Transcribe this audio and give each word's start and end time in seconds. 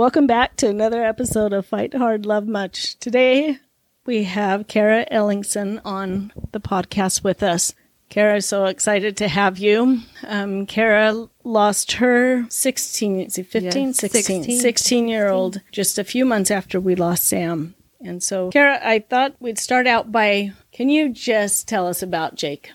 Welcome 0.00 0.26
back 0.26 0.56
to 0.56 0.66
another 0.66 1.04
episode 1.04 1.52
of 1.52 1.66
Fight 1.66 1.92
Hard, 1.92 2.24
Love 2.24 2.46
Much. 2.46 2.98
Today 3.00 3.58
we 4.06 4.24
have 4.24 4.66
Kara 4.66 5.04
Ellingson 5.12 5.78
on 5.84 6.32
the 6.52 6.58
podcast 6.58 7.22
with 7.22 7.42
us. 7.42 7.74
Kara, 8.08 8.40
so 8.40 8.64
excited 8.64 9.18
to 9.18 9.28
have 9.28 9.58
you. 9.58 10.00
Um, 10.26 10.64
Kara 10.64 11.28
lost 11.44 11.92
her 11.92 12.46
16, 12.48 13.20
is 13.20 13.36
it 13.36 13.48
15? 13.48 13.88
Yes, 13.88 13.96
16, 13.98 14.44
16. 14.44 14.60
16 14.60 15.08
year 15.08 15.28
old 15.28 15.60
just 15.70 15.98
a 15.98 16.04
few 16.04 16.24
months 16.24 16.50
after 16.50 16.80
we 16.80 16.94
lost 16.94 17.24
Sam. 17.24 17.74
And 18.00 18.22
so, 18.22 18.48
Kara, 18.48 18.80
I 18.82 19.00
thought 19.00 19.36
we'd 19.38 19.58
start 19.58 19.86
out 19.86 20.10
by 20.10 20.52
can 20.72 20.88
you 20.88 21.10
just 21.10 21.68
tell 21.68 21.86
us 21.86 22.02
about 22.02 22.36
Jayke 22.36 22.68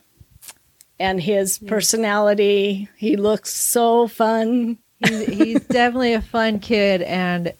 and 0.99 1.19
his 1.19 1.57
personality? 1.57 2.87
He 2.97 3.17
looks 3.17 3.51
so 3.51 4.07
fun. 4.07 4.77
He's, 4.99 5.25
he's 5.25 5.63
definitely 5.65 6.13
a 6.13 6.21
fun 6.21 6.59
kid, 6.59 7.01
and 7.01 7.53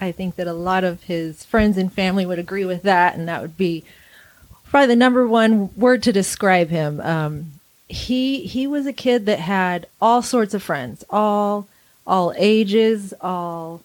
I 0.00 0.12
think 0.12 0.36
that 0.36 0.46
a 0.46 0.52
lot 0.52 0.84
of 0.84 1.02
his 1.04 1.44
friends 1.44 1.76
and 1.76 1.92
family 1.92 2.24
would 2.24 2.38
agree 2.38 2.64
with 2.64 2.82
that, 2.82 3.16
and 3.16 3.28
that 3.28 3.42
would 3.42 3.56
be 3.56 3.84
probably 4.64 4.88
the 4.88 4.96
number 4.96 5.26
one 5.26 5.74
word 5.76 6.02
to 6.04 6.12
describe 6.12 6.68
him. 6.68 7.00
Um, 7.00 7.52
he 7.88 8.42
he 8.42 8.66
was 8.66 8.86
a 8.86 8.92
kid 8.92 9.26
that 9.26 9.40
had 9.40 9.86
all 10.00 10.22
sorts 10.22 10.54
of 10.54 10.62
friends, 10.62 11.04
all 11.10 11.66
all 12.06 12.32
ages, 12.36 13.14
all 13.20 13.82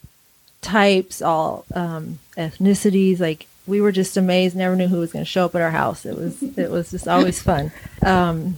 types, 0.62 1.22
all 1.22 1.66
um, 1.74 2.20
ethnicities. 2.38 3.20
Like 3.20 3.48
we 3.66 3.82
were 3.82 3.92
just 3.92 4.18
amazed. 4.18 4.56
Never 4.56 4.76
knew 4.76 4.88
who 4.88 5.00
was 5.00 5.14
going 5.14 5.26
to 5.26 5.30
show 5.30 5.46
up 5.46 5.56
at 5.56 5.62
our 5.62 5.72
house. 5.72 6.06
It 6.06 6.18
was 6.18 6.44
it 6.44 6.70
was 6.70 6.92
just 6.92 7.08
always 7.08 7.42
fun. 7.42 7.72
Um, 8.06 8.56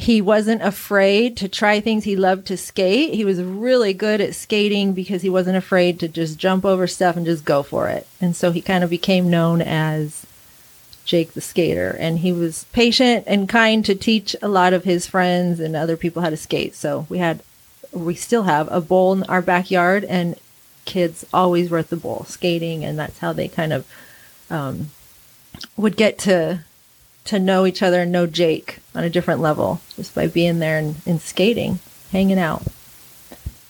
he 0.00 0.22
wasn't 0.22 0.62
afraid 0.62 1.36
to 1.36 1.46
try 1.46 1.78
things. 1.78 2.04
He 2.04 2.16
loved 2.16 2.46
to 2.46 2.56
skate. 2.56 3.12
He 3.12 3.22
was 3.22 3.42
really 3.42 3.92
good 3.92 4.22
at 4.22 4.34
skating 4.34 4.94
because 4.94 5.20
he 5.20 5.28
wasn't 5.28 5.58
afraid 5.58 6.00
to 6.00 6.08
just 6.08 6.38
jump 6.38 6.64
over 6.64 6.86
stuff 6.86 7.18
and 7.18 7.26
just 7.26 7.44
go 7.44 7.62
for 7.62 7.90
it. 7.90 8.06
And 8.18 8.34
so 8.34 8.50
he 8.50 8.62
kind 8.62 8.82
of 8.82 8.88
became 8.88 9.28
known 9.28 9.60
as 9.60 10.24
Jayke 11.04 11.32
the 11.32 11.42
skater. 11.42 11.94
And 12.00 12.20
he 12.20 12.32
was 12.32 12.64
patient 12.72 13.24
and 13.26 13.46
kind 13.46 13.84
to 13.84 13.94
teach 13.94 14.34
a 14.40 14.48
lot 14.48 14.72
of 14.72 14.84
his 14.84 15.06
friends 15.06 15.60
and 15.60 15.76
other 15.76 15.98
people 15.98 16.22
how 16.22 16.30
to 16.30 16.36
skate. 16.38 16.74
So 16.74 17.04
we 17.10 17.18
had, 17.18 17.42
we 17.92 18.14
still 18.14 18.44
have 18.44 18.72
a 18.72 18.80
bowl 18.80 19.12
in 19.12 19.24
our 19.24 19.42
backyard, 19.42 20.04
and 20.04 20.34
kids 20.86 21.26
always 21.30 21.68
were 21.68 21.76
at 21.76 21.90
the 21.90 21.96
bowl 21.98 22.24
skating, 22.26 22.86
and 22.86 22.98
that's 22.98 23.18
how 23.18 23.34
they 23.34 23.48
kind 23.48 23.74
of 23.74 23.86
um, 24.48 24.92
would 25.76 25.98
get 25.98 26.18
to 26.20 26.64
to 27.24 27.38
know 27.38 27.66
each 27.66 27.82
other 27.82 28.02
and 28.02 28.12
know 28.12 28.26
Jayke 28.26 28.78
on 28.94 29.04
a 29.04 29.10
different 29.10 29.40
level 29.40 29.80
just 29.96 30.14
by 30.14 30.26
being 30.26 30.58
there 30.58 30.78
and, 30.78 30.96
and 31.06 31.20
skating, 31.20 31.78
hanging 32.12 32.38
out. 32.38 32.62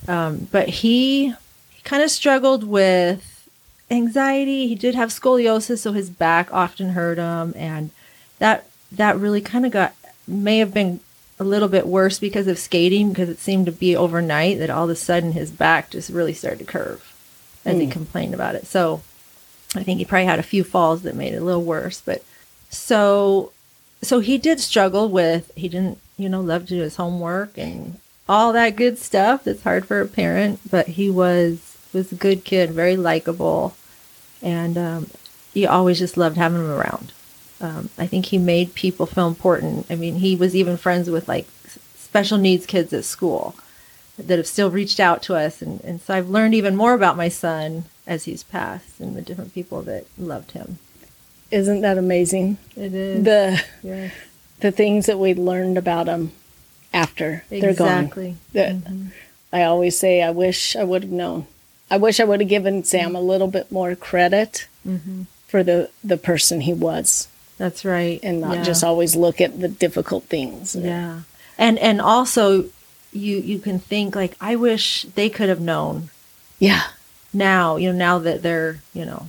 Um, 0.08 0.48
but 0.50 0.68
he, 0.68 1.34
he 1.70 1.82
kind 1.82 2.02
of 2.02 2.10
struggled 2.10 2.64
with 2.64 3.48
anxiety. 3.90 4.68
He 4.68 4.74
did 4.74 4.94
have 4.94 5.10
scoliosis, 5.10 5.78
so 5.78 5.92
his 5.92 6.10
back 6.10 6.52
often 6.52 6.90
hurt 6.90 7.18
him, 7.18 7.52
and 7.56 7.90
that 8.38 8.66
that 8.92 9.16
really 9.18 9.40
kind 9.40 9.66
of 9.66 9.72
got 9.72 9.94
may 10.26 10.58
have 10.58 10.72
been 10.72 11.00
a 11.38 11.44
little 11.44 11.68
bit 11.68 11.86
worse 11.86 12.18
because 12.18 12.46
of 12.46 12.58
skating 12.58 13.08
because 13.08 13.28
it 13.28 13.38
seemed 13.38 13.66
to 13.66 13.72
be 13.72 13.96
overnight 13.96 14.58
that 14.58 14.70
all 14.70 14.84
of 14.84 14.90
a 14.90 14.96
sudden 14.96 15.32
his 15.32 15.50
back 15.50 15.90
just 15.90 16.10
really 16.10 16.34
started 16.34 16.58
to 16.58 16.64
curve 16.64 17.06
as 17.64 17.78
he 17.78 17.86
complained 17.86 18.34
about 18.34 18.54
it. 18.54 18.66
So 18.66 19.02
I 19.74 19.82
think 19.82 19.98
he 19.98 20.04
probably 20.04 20.26
had 20.26 20.38
a 20.38 20.44
few 20.44 20.64
falls 20.64 21.02
that 21.02 21.14
made 21.14 21.32
it 21.32 21.40
a 21.40 21.44
little 21.44 21.62
worse, 21.62 22.00
but 22.00 22.22
so 22.70 23.52
so 24.02 24.20
he 24.20 24.38
did 24.38 24.58
struggle 24.60 25.08
with 25.08 25.52
he 25.54 25.68
didn't 25.68 25.98
you 26.16 26.28
know 26.28 26.40
love 26.40 26.62
to 26.62 26.74
do 26.74 26.80
his 26.80 26.96
homework 26.96 27.58
and 27.58 27.98
all 28.28 28.52
that 28.52 28.76
good 28.76 28.98
stuff 28.98 29.44
that's 29.44 29.62
hard 29.62 29.84
for 29.84 30.00
a 30.00 30.06
parent 30.06 30.58
but 30.70 30.88
he 30.88 31.10
was 31.10 31.70
was 31.92 32.12
a 32.12 32.16
good 32.16 32.44
kid 32.44 32.70
very 32.70 32.96
likable. 32.96 33.74
And 34.42 34.78
um, 34.78 35.10
always 35.68 35.98
just 35.98 36.16
loved 36.16 36.36
having 36.36 36.60
him 36.60 36.70
around. 36.70 37.12
Um, 37.62 37.90
i 37.98 38.06
think 38.06 38.26
he 38.26 38.38
made 38.38 38.74
people 38.74 39.04
feel 39.06 39.28
important. 39.28 39.86
I 39.90 39.94
mean 39.94 40.16
he 40.16 40.34
was 40.34 40.56
even 40.56 40.76
friends 40.76 41.10
with 41.10 41.28
like 41.28 41.46
special 41.94 42.38
needs 42.38 42.66
kids 42.66 42.92
at 42.92 43.04
school 43.04 43.54
that 44.18 44.38
have 44.38 44.46
still 44.46 44.70
reached 44.70 45.00
out 45.00 45.22
to 45.24 45.34
us. 45.34 45.60
And, 45.60 45.80
and 45.82 46.00
so 46.00 46.14
i've 46.14 46.30
learned 46.30 46.54
even 46.54 46.76
more 46.76 46.94
about 46.94 47.16
my 47.16 47.28
son 47.28 47.84
as 48.06 48.24
he's 48.24 48.42
passed 48.42 48.98
and 48.98 49.14
the 49.14 49.22
different 49.22 49.54
people 49.54 49.82
that 49.82 50.06
loved 50.18 50.52
him 50.52 50.78
Isn't 51.50 51.80
that 51.82 51.98
amazing? 51.98 52.58
it 52.76 52.94
is 52.94 53.24
The 53.24 53.62
yes. 53.82 54.12
the 54.60 54.70
things 54.70 55.06
that 55.06 55.18
we 55.18 55.34
learned 55.34 55.76
about 55.78 56.06
them 56.06 56.32
after 56.92 57.44
they're 57.50 57.74
gone. 57.74 58.04
Exactly. 58.04 58.36
That 58.52 58.76
I 59.52 59.62
always 59.64 59.98
say, 59.98 60.22
I 60.22 60.30
wish 60.30 60.76
I 60.76 60.84
would 60.84 61.02
have 61.02 61.12
known. 61.12 61.46
I 61.90 61.96
wish 61.96 62.20
I 62.20 62.24
would 62.24 62.40
have 62.40 62.48
given 62.48 62.84
Sam 62.84 63.16
a 63.16 63.20
little 63.20 63.48
bit 63.48 63.70
more 63.72 63.94
credit 63.96 64.66
Mm-hmm. 64.86 65.22
for 65.46 65.62
the 65.62 65.90
the 66.02 66.16
person 66.16 66.62
he 66.62 66.72
was, 66.72 67.28
That's 67.58 67.84
right. 67.84 68.18
and 68.22 68.40
not 68.40 68.56
Yeah. 68.58 68.62
just 68.62 68.82
always 68.82 69.14
look 69.14 69.40
at 69.40 69.60
the 69.60 69.68
difficult 69.68 70.24
things. 70.24 70.74
yeah. 70.74 71.20
And 71.58 71.78
and 71.78 72.00
also 72.00 72.64
you 73.12 73.36
you 73.38 73.58
can 73.58 73.78
think 73.78 74.14
like 74.16 74.36
I 74.40 74.56
wish 74.56 75.02
they 75.16 75.28
could 75.28 75.48
have 75.50 75.60
known 75.60 76.08
yeah, 76.58 76.82
now, 77.34 77.76
you 77.76 77.90
know, 77.92 77.98
now 77.98 78.18
that 78.20 78.42
they're, 78.42 78.80
you 78.94 79.04
know, 79.04 79.26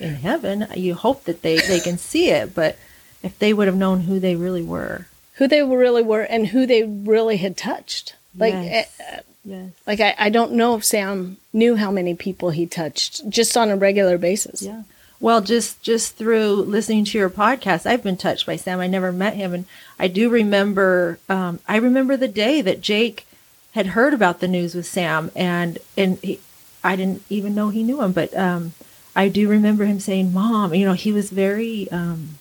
in 0.00 0.14
heaven, 0.16 0.66
you 0.74 0.94
hope 0.94 1.24
that 1.24 1.42
they 1.42 1.58
they 1.60 1.80
can 1.80 1.98
see 1.98 2.30
it, 2.30 2.54
but 2.54 2.76
if 3.22 3.38
they 3.38 3.52
would 3.52 3.66
have 3.68 3.76
known 3.76 4.00
who 4.00 4.18
they 4.18 4.34
really 4.36 4.62
were. 4.62 5.06
who 5.34 5.46
they 5.48 5.62
really 5.62 6.02
were 6.02 6.22
and 6.22 6.48
who 6.48 6.66
they 6.66 6.82
really 6.84 7.36
had 7.38 7.56
touched. 7.56 8.14
Like, 8.36 8.52
Yes. 8.54 8.90
eh, 9.00 9.20
Yes. 9.44 9.70
like 9.86 10.00
I, 10.00 10.14
I 10.18 10.28
don't 10.30 10.52
know 10.52 10.74
if 10.76 10.84
Sam 10.84 11.38
knew 11.52 11.74
how 11.76 11.90
many 11.90 12.14
people 12.14 12.50
he 12.50 12.66
touched 12.66 13.28
just 13.30 13.56
on 13.56 13.70
a 13.70 13.76
regular 13.76 14.18
basis. 14.18 14.60
Yeah. 14.62 14.82
Well, 15.18 15.40
just 15.40 15.82
just 15.82 16.16
through 16.16 16.54
listening 16.56 17.04
to 17.06 17.18
your 17.18 17.30
podcast, 17.30 17.84
I've 17.86 18.02
been 18.02 18.16
touched 18.18 18.46
by 18.46 18.56
Sam. 18.56 18.80
I 18.80 18.86
never 18.86 19.12
met 19.12 19.34
him, 19.34 19.52
and 19.54 19.64
I 19.98 20.08
do 20.08 20.28
remember. 20.30 21.18
Um, 21.28 21.58
I 21.68 21.76
remember 21.76 22.16
the 22.16 22.28
day 22.28 22.60
that 22.62 22.80
Jayke 22.82 23.22
had 23.72 23.88
heard 23.88 24.12
about 24.14 24.40
the 24.40 24.48
news 24.48 24.74
with 24.74 24.86
Sam, 24.86 25.30
and 25.36 25.78
and 25.96 26.18
he, 26.22 26.40
I 26.84 26.96
didn't 26.96 27.22
even 27.28 27.54
know 27.54 27.68
he 27.70 27.82
knew 27.82 28.00
him, 28.02 28.12
but 28.12 28.34
um, 28.36 28.72
I 29.14 29.28
do 29.28 29.48
remember 29.48 29.84
him 29.84 30.00
saying, 30.00 30.32
"Mom," 30.32 30.74
you 30.74 30.86
know, 30.86 30.92
he 30.92 31.12
was 31.12 31.30
very 31.30 31.90
um, 31.90 32.38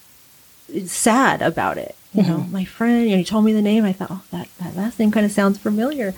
sad 0.85 1.41
about 1.41 1.77
it. 1.77 1.95
You 2.13 2.23
know, 2.23 2.37
my 2.51 2.65
friend, 2.65 3.05
you 3.05 3.11
know, 3.11 3.17
he 3.17 3.23
told 3.23 3.45
me 3.45 3.53
the 3.53 3.61
name. 3.61 3.85
I 3.85 3.93
thought, 3.93 4.11
oh, 4.11 4.23
that 4.31 4.47
that 4.59 4.75
last 4.75 4.99
name 4.99 5.11
kind 5.11 5.25
of 5.25 5.31
sounds 5.31 5.57
familiar. 5.57 6.13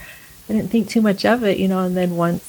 I 0.50 0.54
didn't 0.54 0.70
think 0.70 0.90
too 0.90 1.02
much 1.02 1.26
of 1.26 1.44
it, 1.44 1.58
you 1.58 1.68
know, 1.68 1.80
and 1.80 1.96
then 1.96 2.16
once 2.16 2.44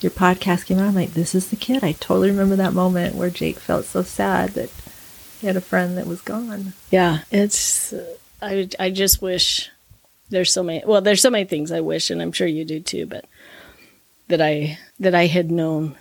your 0.00 0.10
podcast 0.10 0.66
came 0.66 0.78
out, 0.78 0.88
I'm 0.88 0.94
like, 0.94 1.14
this 1.14 1.34
is 1.34 1.48
the 1.48 1.56
kid. 1.56 1.82
I 1.82 1.92
totally 1.92 2.30
remember 2.30 2.56
that 2.56 2.72
moment 2.72 3.14
where 3.14 3.30
Jayke 3.30 3.56
felt 3.56 3.86
so 3.86 4.02
sad 4.02 4.50
that 4.50 4.70
he 5.40 5.46
had 5.46 5.56
a 5.56 5.60
friend 5.60 5.96
that 5.96 6.06
was 6.06 6.20
gone. 6.20 6.74
Yeah, 6.90 7.20
it's. 7.30 7.92
Uh, 7.92 8.16
I 8.42 8.68
I 8.78 8.90
just 8.90 9.22
wish 9.22 9.70
there's 10.28 10.52
so 10.52 10.62
many. 10.62 10.82
Well, 10.86 11.00
there's 11.00 11.22
so 11.22 11.30
many 11.30 11.44
things 11.44 11.72
I 11.72 11.80
wish, 11.80 12.10
and 12.10 12.20
I'm 12.20 12.32
sure 12.32 12.46
you 12.46 12.64
do 12.64 12.80
too. 12.80 13.06
But 13.06 13.24
that 14.28 14.40
I 14.40 14.78
that 15.00 15.14
I 15.14 15.26
had 15.26 15.50
known 15.50 15.96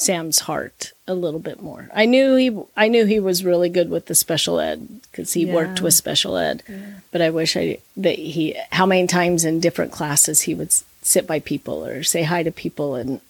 Sam's 0.00 0.40
heart 0.40 0.92
a 1.06 1.14
little 1.14 1.40
bit 1.40 1.62
more. 1.62 1.88
I 1.94 2.06
knew 2.06 2.34
he 2.36 2.56
I 2.76 2.88
knew 2.88 3.04
he 3.04 3.20
was 3.20 3.44
really 3.44 3.68
good 3.68 3.90
with 3.90 4.06
the 4.06 4.14
special 4.14 4.58
ed 4.60 5.00
because 5.10 5.32
he 5.34 5.44
worked 5.46 5.80
with 5.80 5.94
special 5.94 6.36
ed. 6.36 6.62
But 7.10 7.20
I 7.22 7.30
wish 7.30 7.56
I 7.56 7.78
that 7.96 8.18
he 8.18 8.56
how 8.72 8.86
many 8.86 9.06
times 9.06 9.44
in 9.44 9.60
different 9.60 9.92
classes 9.92 10.42
he 10.42 10.54
would 10.54 10.72
sit 11.02 11.26
by 11.26 11.40
people 11.40 11.84
or 11.84 12.02
say 12.02 12.22
hi 12.22 12.42
to 12.42 12.50
people 12.50 12.94
and. 12.94 13.20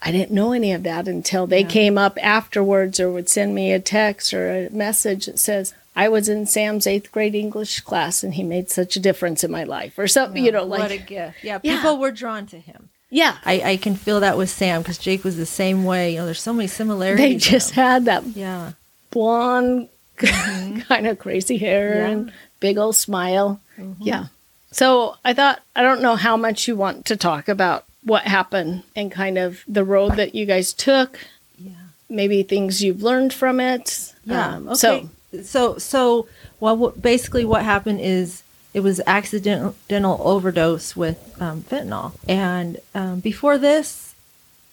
I 0.00 0.12
didn't 0.12 0.30
know 0.30 0.52
any 0.52 0.70
of 0.74 0.84
that 0.84 1.08
until 1.08 1.48
they 1.48 1.64
came 1.64 1.98
up 1.98 2.18
afterwards 2.22 3.00
or 3.00 3.10
would 3.10 3.28
send 3.28 3.52
me 3.52 3.72
a 3.72 3.80
text 3.80 4.32
or 4.32 4.66
a 4.66 4.70
message 4.70 5.26
that 5.26 5.40
says, 5.40 5.74
I 5.96 6.08
was 6.08 6.28
in 6.28 6.46
Sam's 6.46 6.86
eighth 6.86 7.10
grade 7.10 7.34
English 7.34 7.80
class 7.80 8.22
and 8.22 8.34
he 8.34 8.44
made 8.44 8.70
such 8.70 8.94
a 8.94 9.00
difference 9.00 9.42
in 9.42 9.50
my 9.50 9.64
life 9.64 9.98
or 9.98 10.06
something, 10.06 10.44
you 10.44 10.52
know, 10.52 10.62
like, 10.62 10.78
what 10.82 10.92
a 10.92 10.98
gift. 10.98 11.42
Yeah, 11.42 11.58
Yeah. 11.64 11.78
people 11.78 11.98
were 11.98 12.12
drawn 12.12 12.46
to 12.46 12.60
him. 12.60 12.90
Yeah, 13.10 13.36
I, 13.44 13.60
I 13.72 13.76
can 13.78 13.94
feel 13.96 14.20
that 14.20 14.36
with 14.36 14.50
Sam 14.50 14.82
because 14.82 14.98
Jayke 14.98 15.24
was 15.24 15.36
the 15.36 15.46
same 15.46 15.84
way. 15.84 16.12
You 16.12 16.18
know, 16.18 16.24
there's 16.26 16.42
so 16.42 16.52
many 16.52 16.66
similarities. 16.68 17.26
they 17.44 17.50
just 17.50 17.70
had 17.72 18.04
that 18.04 18.26
yeah, 18.26 18.72
blonde 19.10 19.88
kind 20.16 21.06
of 21.06 21.18
crazy 21.18 21.56
hair 21.58 21.96
Yeah. 22.00 22.08
and 22.08 22.32
big 22.60 22.76
old 22.78 22.96
smile. 22.96 23.60
Yeah. 24.00 24.26
So 24.72 25.16
I 25.24 25.32
thought, 25.32 25.60
I 25.74 25.82
don't 25.82 26.02
know 26.02 26.16
how 26.16 26.36
much 26.36 26.68
you 26.68 26.76
want 26.76 27.06
to 27.06 27.16
talk 27.16 27.48
about 27.48 27.84
what 28.04 28.24
happened 28.24 28.82
and 28.94 29.10
kind 29.10 29.38
of 29.38 29.62
the 29.66 29.84
road 29.84 30.16
that 30.16 30.34
you 30.34 30.44
guys 30.44 30.72
took, 30.72 31.18
yeah, 31.58 31.72
maybe 32.10 32.42
things 32.42 32.82
you've 32.82 33.02
learned 33.02 33.32
from 33.32 33.60
it. 33.60 34.12
yeah. 34.24 34.56
Um, 34.56 34.68
okay. 34.68 34.74
So, 34.76 35.08
so, 35.42 35.78
so, 35.78 36.28
well, 36.60 36.90
basically, 36.90 37.44
what 37.44 37.64
happened 37.64 38.00
is 38.02 38.42
it 38.78 38.82
was 38.84 39.00
accidental 39.08 39.74
overdose 40.20 40.94
with 40.94 41.18
um, 41.42 41.62
fentanyl, 41.62 42.12
and 42.28 42.78
um, 42.94 43.18
before 43.18 43.58
this, 43.58 44.14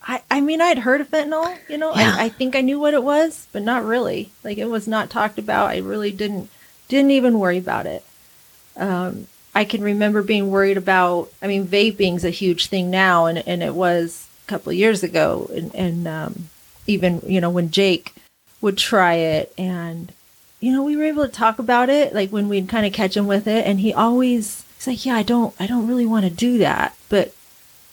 I, 0.03 0.21
I 0.29 0.41
mean, 0.41 0.61
I'd 0.61 0.77
heard 0.77 1.01
of 1.01 1.09
fentanyl. 1.09 1.57
You 1.67 1.79
know, 1.79 1.91
Yeah. 1.95 2.15
I, 2.15 2.25
I 2.25 2.29
think 2.29 2.55
I 2.55 2.61
knew 2.61 2.79
what 2.79 2.93
it 2.93 3.01
was, 3.03 3.47
but 3.51 3.63
not 3.63 3.83
really. 3.83 4.29
Like 4.43 4.59
it 4.59 4.69
was 4.69 4.87
not 4.87 5.09
talked 5.09 5.39
about. 5.39 5.71
I 5.71 5.77
really 5.79 6.11
didn't 6.11 6.51
didn't 6.87 7.09
even 7.11 7.39
worry 7.39 7.57
about 7.57 7.87
it. 7.87 8.05
Um, 8.77 9.25
I 9.55 9.65
can 9.65 9.81
remember 9.81 10.21
being 10.21 10.51
worried 10.51 10.77
about. 10.77 11.31
I 11.41 11.47
mean, 11.47 11.65
vaping's 11.65 12.23
a 12.23 12.29
huge 12.29 12.67
thing 12.67 12.91
now, 12.91 13.25
and 13.25 13.39
and 13.47 13.63
it 13.63 13.73
was 13.73 14.27
a 14.45 14.47
couple 14.47 14.69
of 14.69 14.77
years 14.77 15.01
ago, 15.01 15.49
and, 15.51 15.73
and 15.73 16.07
um, 16.07 16.49
even 16.85 17.23
you 17.25 17.41
know 17.41 17.49
when 17.49 17.69
Jayke 17.69 18.11
would 18.61 18.77
try 18.77 19.15
it, 19.15 19.51
and 19.57 20.11
you 20.59 20.71
know 20.71 20.83
we 20.83 20.95
were 20.95 21.03
able 21.03 21.25
to 21.25 21.31
talk 21.31 21.59
about 21.59 21.89
it, 21.89 22.13
like 22.13 22.29
when 22.29 22.49
we'd 22.49 22.69
kind 22.69 22.85
of 22.85 22.93
catch 22.93 23.15
him 23.15 23.27
with 23.27 23.47
it, 23.47 23.65
and 23.65 23.79
he 23.79 23.93
always 23.93 24.65
he's 24.85 24.87
like, 24.87 25.05
yeah, 25.05 25.15
I 25.15 25.23
don't, 25.23 25.53
I 25.59 25.67
don't 25.67 25.87
really 25.87 26.05
want 26.05 26.25
to 26.25 26.31
do 26.31 26.57
that, 26.59 26.95
but 27.09 27.33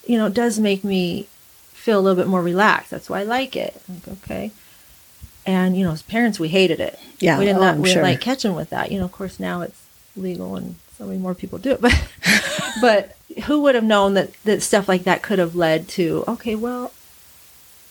you 0.06 0.18
know, 0.18 0.26
it 0.26 0.34
does 0.34 0.58
make 0.58 0.84
me 0.84 1.28
feel 1.72 1.98
a 1.98 2.02
little 2.02 2.20
bit 2.20 2.28
more 2.28 2.42
relaxed. 2.42 2.90
That's 2.90 3.08
why 3.08 3.20
I 3.20 3.24
like 3.24 3.56
it. 3.56 3.80
Like, 3.88 4.08
okay. 4.24 4.50
And 5.44 5.76
you 5.76 5.84
know, 5.84 5.92
as 5.92 6.02
parents, 6.02 6.38
we 6.38 6.48
hated 6.48 6.80
it. 6.80 6.98
Yeah, 7.18 7.38
we 7.38 7.46
didn't, 7.46 7.62
oh, 7.62 7.74
we 7.74 7.88
didn't 7.88 7.94
sure. 7.94 8.02
like 8.02 8.20
catching 8.20 8.54
with 8.54 8.70
that. 8.70 8.92
You 8.92 8.98
know, 8.98 9.04
of 9.04 9.12
course, 9.12 9.40
now 9.40 9.62
it's 9.62 9.80
legal 10.16 10.56
and 10.56 10.76
so 10.96 11.06
many 11.06 11.18
more 11.18 11.34
people 11.34 11.58
do 11.58 11.72
it. 11.72 11.80
But 11.80 12.08
but 12.80 13.16
who 13.44 13.62
would 13.62 13.74
have 13.74 13.84
known 13.84 14.14
that 14.14 14.32
that 14.44 14.62
stuff 14.62 14.88
like 14.88 15.04
that 15.04 15.22
could 15.22 15.38
have 15.38 15.54
led 15.54 15.88
to 15.90 16.24
okay, 16.28 16.54
well, 16.54 16.92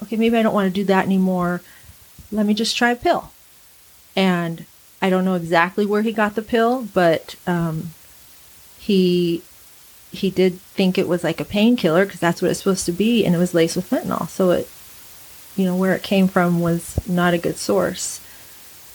okay, 0.04 0.16
maybe 0.16 0.38
I 0.38 0.44
don't 0.44 0.54
want 0.54 0.68
to 0.68 0.74
do 0.74 0.86
that 0.86 1.06
anymore. 1.06 1.62
Let 2.32 2.46
me 2.46 2.54
just 2.54 2.78
try 2.78 2.92
a 2.92 2.96
pill. 2.96 3.32
And 4.16 4.66
I 5.02 5.10
don't 5.10 5.26
know 5.26 5.36
exactly 5.36 5.86
where 5.86 6.02
he 6.02 6.12
got 6.12 6.36
the 6.36 6.42
pill, 6.42 6.88
but 6.94 7.36
um, 7.48 7.92
he 8.78 9.42
he 10.12 10.30
did 10.30 10.60
think 10.60 10.98
it 10.98 11.08
was 11.08 11.24
like 11.24 11.40
a 11.40 11.46
painkiller 11.46 12.06
because 12.06 12.20
that's 12.20 12.42
what 12.42 12.52
it's 12.52 12.60
supposed 12.60 12.86
to 12.86 12.92
be, 12.92 13.26
and 13.26 13.34
it 13.34 13.38
was 13.38 13.54
laced 13.54 13.76
with 13.76 13.90
fentanyl. 13.90 14.28
So 14.28 14.52
it, 14.52 14.70
you 15.56 15.66
know, 15.66 15.76
where 15.76 15.96
it 15.96 16.04
came 16.04 16.28
from 16.28 16.60
was 16.60 17.00
not 17.08 17.34
a 17.34 17.38
good 17.38 17.58
source. 17.58 18.20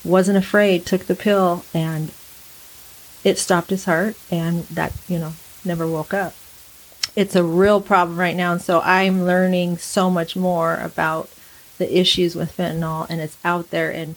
Wasn't 0.05 0.39
afraid, 0.39 0.85
took 0.85 1.07
the 1.07 1.15
pill, 1.15 1.65
and 1.73 2.13
it 3.25 3.39
stopped 3.39 3.71
his 3.71 3.87
heart, 3.87 4.17
and 4.31 4.65
that 4.65 4.93
you 5.09 5.19
know 5.19 5.33
never 5.65 5.87
woke 5.87 6.15
up. 6.15 6.35
It's 7.17 7.35
a 7.35 7.43
real 7.43 7.81
problem 7.81 8.19
right 8.19 8.37
now, 8.37 8.53
and 8.53 8.63
so 8.63 8.81
I'm 8.83 9.25
learning 9.25 9.79
so 9.79 10.11
much 10.11 10.37
more 10.37 10.77
about 10.77 11.31
the 11.79 11.99
issues 11.99 12.37
with 12.37 12.57
fentanyl, 12.57 13.07
and 13.09 13.21
it's 13.21 13.39
out 13.45 13.71
there, 13.71 13.91
and 13.91 14.17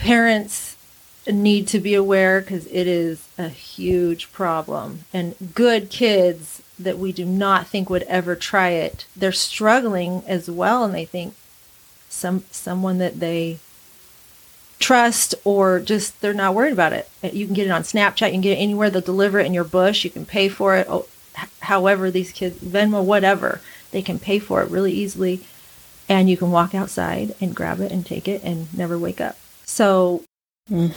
parents 0.00 0.76
need 1.30 1.68
to 1.68 1.78
be 1.78 1.94
aware 1.94 2.40
because 2.40 2.66
it 2.66 2.86
is 2.86 3.28
a 3.36 3.48
huge 3.48 4.32
problem. 4.32 5.04
And 5.12 5.34
good 5.54 5.90
kids 5.90 6.62
that 6.78 6.98
we 6.98 7.12
do 7.12 7.26
not 7.26 7.66
think 7.66 7.90
would 7.90 8.04
ever 8.04 8.34
try 8.34 8.70
it, 8.70 9.04
they're 9.14 9.30
struggling 9.30 10.22
as 10.26 10.50
well, 10.50 10.84
and 10.84 10.94
they 10.94 11.04
think 11.04 11.34
some 12.08 12.44
someone 12.50 12.96
that 12.98 13.20
they 13.20 13.58
trust 14.78 15.34
or 15.44 15.78
just 15.78 16.18
they're 16.22 16.32
not 16.32 16.54
worried 16.54 16.72
about 16.72 16.94
it. 16.94 17.08
You 17.22 17.44
can 17.44 17.54
get 17.54 17.66
it 17.66 17.70
on 17.70 17.82
Snapchat, 17.82 18.28
you 18.28 18.32
can 18.32 18.40
get 18.40 18.56
it 18.56 18.62
anywhere. 18.62 18.88
They'll 18.88 19.02
deliver 19.02 19.38
it 19.38 19.46
in 19.46 19.54
your 19.54 19.64
bush. 19.64 20.04
You 20.04 20.10
can 20.10 20.24
pay 20.24 20.48
for 20.48 20.76
it. 20.76 20.86
Oh, 20.88 21.06
however, 21.60 22.10
these 22.10 22.32
kids, 22.32 22.58
Venmo, 22.58 23.04
whatever, 23.04 23.60
they 23.90 24.00
can 24.00 24.18
pay 24.18 24.38
for 24.38 24.62
it 24.62 24.70
really 24.70 24.92
easily, 24.92 25.42
and 26.08 26.30
you 26.30 26.38
can 26.38 26.50
walk 26.50 26.74
outside 26.74 27.34
and 27.38 27.54
grab 27.54 27.80
it 27.80 27.92
and 27.92 28.06
take 28.06 28.26
it 28.26 28.42
and 28.42 28.72
never 28.72 28.98
wake 28.98 29.20
up. 29.20 29.36
So 29.70 30.24
Mm. 30.70 30.94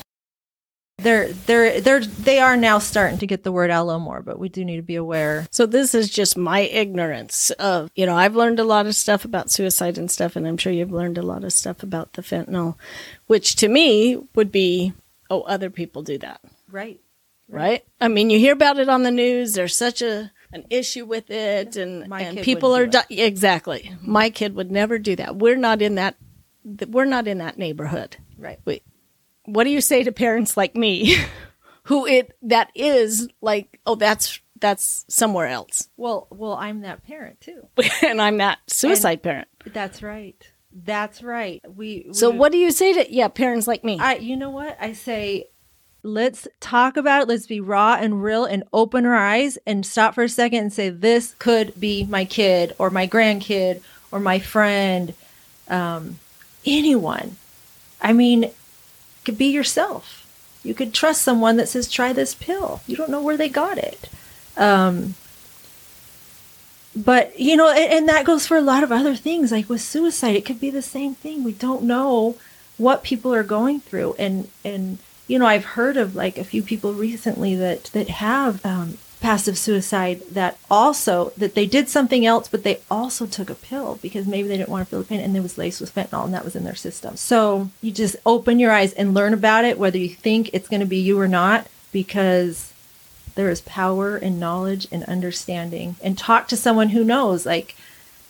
they're 0.97 1.31
they're 1.33 1.79
they're 1.81 1.99
they 2.05 2.39
are 2.39 2.55
now 2.57 2.77
starting 2.79 3.17
to 3.19 3.25
get 3.27 3.43
the 3.43 3.51
word 3.51 3.69
out 3.71 3.83
a 3.83 3.85
little 3.85 3.99
more, 3.99 4.21
but 4.21 4.37
we 4.39 4.49
do 4.49 4.63
need 4.65 4.75
to 4.77 4.81
be 4.83 4.95
aware. 4.95 5.47
So 5.51 5.65
this 5.65 5.95
is 5.95 6.09
just 6.09 6.37
my 6.37 6.59
ignorance 6.61 7.49
of, 7.51 7.89
you 7.95 8.05
know, 8.05 8.15
I've 8.15 8.35
learned 8.35 8.59
a 8.59 8.63
lot 8.63 8.85
of 8.85 8.95
stuff 8.95 9.25
about 9.25 9.49
suicide 9.51 9.97
and 9.97 10.09
stuff, 10.11 10.35
and 10.35 10.47
I'm 10.47 10.57
sure 10.57 10.71
you've 10.73 10.91
learned 10.91 11.17
a 11.17 11.23
lot 11.23 11.43
of 11.43 11.53
stuff 11.53 11.81
about 11.83 12.13
the 12.13 12.21
fentanyl, 12.21 12.75
which 13.27 13.55
to 13.57 13.67
me 13.67 14.17
would 14.35 14.51
be, 14.51 14.93
oh, 15.29 15.41
other 15.41 15.69
people 15.69 16.01
do 16.03 16.17
that, 16.19 16.41
Right. 16.71 16.99
right? 17.49 17.83
I 18.01 18.07
mean, 18.07 18.29
you 18.29 18.37
hear 18.39 18.53
about 18.53 18.79
it 18.79 18.89
on 18.89 19.03
the 19.03 19.11
news. 19.11 19.53
There's 19.53 19.75
such 19.75 20.01
a 20.01 20.31
an 20.51 20.65
issue 20.69 21.05
with 21.05 21.31
it, 21.31 21.75
and 21.75 22.07
My 22.07 22.21
and 22.21 22.37
people 22.39 22.75
are 22.75 22.85
di- 22.85 23.05
exactly. 23.09 23.91
My 24.01 24.29
kid 24.29 24.53
would 24.55 24.69
never 24.71 24.99
do 24.99 25.15
that. 25.15 25.35
We're 25.37 25.55
not 25.57 25.81
in 25.81 25.95
that. 25.95 26.15
We're 26.87 27.05
not 27.05 27.27
in 27.27 27.39
that 27.39 27.57
neighborhood. 27.57 28.17
Right. 28.43 28.59
Wait, 28.65 28.83
what 29.45 29.63
do 29.63 29.69
you 29.69 29.81
say 29.81 30.03
to 30.03 30.11
parents 30.11 30.57
like 30.57 30.75
me, 30.75 31.15
who 31.83 32.05
it 32.05 32.35
that 32.43 32.69
is 32.75 33.29
like, 33.41 33.79
oh, 33.85 33.95
that's 33.95 34.39
that's 34.59 35.03
somewhere 35.09 35.47
else, 35.47 35.89
Well, 35.97 36.27
well, 36.29 36.53
I'm 36.53 36.81
that 36.81 37.03
parent 37.03 37.41
too. 37.41 37.67
and 38.01 38.21
I'm 38.21 38.37
that 38.37 38.59
suicide 38.67 39.21
parent. 39.21 39.49
That's 39.65 40.01
right. 40.01 40.41
That's 40.71 41.21
right. 41.21 41.61
We 41.75 42.07
So 42.13 42.29
what 42.29 42.51
do 42.51 42.57
you 42.57 42.71
say 42.71 42.93
to 42.93 43.13
yeah 43.13 43.27
parents 43.27 43.67
like 43.67 43.83
me? 43.83 43.99
I 43.99 44.15
you 44.15 44.35
know 44.35 44.49
what? 44.49 44.77
I 44.79 44.93
say 44.93 45.49
let's 46.01 46.47
talk 46.59 46.97
about 46.97 47.21
it. 47.21 47.27
Let's 47.27 47.45
be 47.45 47.59
raw 47.59 47.97
and 47.99 48.23
real 48.23 48.45
and 48.45 48.63
open 48.73 49.05
our 49.05 49.15
eyes 49.15 49.57
and 49.67 49.85
stop 49.85 50.15
for 50.15 50.23
a 50.23 50.29
second 50.29 50.59
and 50.59 50.73
say 50.73 50.89
this 50.89 51.35
could 51.39 51.79
be 51.79 52.05
my 52.05 52.25
kid 52.25 52.73
or 52.79 52.89
my 52.89 53.07
grandkid 53.07 53.81
or 54.11 54.19
my 54.19 54.39
friend 54.39 55.13
um 55.67 56.19
anyone. 56.65 57.35
I 58.03 58.13
mean, 58.13 58.51
could 59.25 59.38
be 59.38 59.47
yourself. 59.47 60.27
You 60.63 60.73
could 60.73 60.94
trust 60.94 61.21
someone 61.21 61.57
that 61.57 61.69
says 61.69 61.89
try 61.89 62.13
this 62.13 62.35
pill. 62.35 62.81
You 62.85 62.95
don't 62.95 63.09
know 63.09 63.21
where 63.21 63.38
they 63.38 63.50
got 63.50 63.77
it. 63.77 64.09
Um 64.55 65.15
but 66.95 67.39
you 67.39 67.55
know 67.55 67.69
and, 67.69 67.91
and 67.91 68.09
that 68.09 68.25
goes 68.25 68.45
for 68.45 68.57
a 68.57 68.61
lot 68.61 68.83
of 68.83 68.91
other 68.91 69.15
things 69.15 69.51
like 69.51 69.69
with 69.69 69.81
suicide 69.81 70.35
it 70.35 70.45
could 70.45 70.59
be 70.59 70.69
the 70.69 70.81
same 70.81 71.15
thing 71.15 71.44
we 71.44 71.53
don't 71.53 71.83
know 71.83 72.35
what 72.77 73.03
people 73.03 73.33
are 73.33 73.44
going 73.44 73.79
through 73.79 74.15
and 74.19 74.47
and 74.63 74.97
you 75.27 75.39
know 75.39 75.45
i've 75.45 75.65
heard 75.65 75.97
of 75.97 76.15
like 76.15 76.38
a 76.38 76.44
few 76.44 76.61
people 76.61 76.94
recently 76.94 77.55
that 77.55 77.85
that 77.85 78.09
have 78.09 78.63
um, 78.65 78.97
passive 79.23 79.57
suicide 79.57 80.21
that 80.29 80.57
also 80.69 81.31
that 81.37 81.55
they 81.55 81.65
did 81.65 81.87
something 81.87 82.25
else 82.25 82.49
but 82.49 82.63
they 82.63 82.81
also 82.91 83.25
took 83.25 83.49
a 83.49 83.55
pill 83.55 83.97
because 84.01 84.27
maybe 84.27 84.49
they 84.49 84.57
didn't 84.57 84.67
want 84.67 84.85
to 84.85 84.89
feel 84.89 84.99
the 84.99 85.05
pain 85.05 85.21
and 85.21 85.35
it 85.35 85.39
was 85.39 85.57
laced 85.57 85.79
with 85.79 85.95
fentanyl 85.95 86.25
and 86.25 86.33
that 86.33 86.43
was 86.43 86.57
in 86.57 86.65
their 86.65 86.75
system. 86.75 87.15
So 87.15 87.69
you 87.81 87.91
just 87.91 88.17
open 88.25 88.59
your 88.59 88.73
eyes 88.73 88.91
and 88.91 89.13
learn 89.13 89.33
about 89.33 89.63
it 89.63 89.79
whether 89.79 89.97
you 89.97 90.09
think 90.09 90.49
it's 90.51 90.67
going 90.67 90.81
to 90.81 90.85
be 90.85 90.97
you 90.97 91.17
or 91.17 91.29
not 91.29 91.67
because 91.93 92.73
there 93.35 93.49
is 93.49 93.61
power 93.61 94.17
in 94.17 94.39
knowledge 94.39 94.89
and 94.91 95.05
understanding. 95.05 95.95
And 96.03 96.17
talk 96.17 96.49
to 96.49 96.57
someone 96.57 96.89
who 96.89 97.05
knows 97.05 97.45
like 97.45 97.77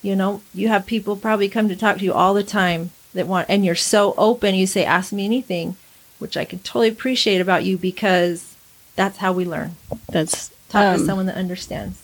you 0.03 0.15
know 0.15 0.43
you 0.53 0.67
have 0.67 0.85
people 0.85 1.15
probably 1.15 1.49
come 1.49 1.69
to 1.69 1.75
talk 1.75 1.97
to 1.97 2.05
you 2.05 2.13
all 2.13 2.35
the 2.35 2.43
time 2.43 2.91
that 3.15 3.27
want 3.27 3.49
and 3.49 3.65
you're 3.65 3.73
so 3.73 4.13
open 4.15 4.53
you 4.53 4.67
say 4.67 4.85
ask 4.85 5.11
me 5.11 5.25
anything 5.25 5.75
which 6.19 6.35
i 6.35 6.45
can 6.45 6.59
totally 6.59 6.89
appreciate 6.89 7.39
about 7.41 7.63
you 7.63 7.77
because 7.77 8.53
that's 8.95 9.17
how 9.17 9.33
we 9.33 9.45
learn. 9.45 9.75
That's 10.09 10.51
talk 10.73 10.95
to 10.95 11.01
um, 11.01 11.05
someone 11.05 11.25
that 11.27 11.37
understands 11.37 11.95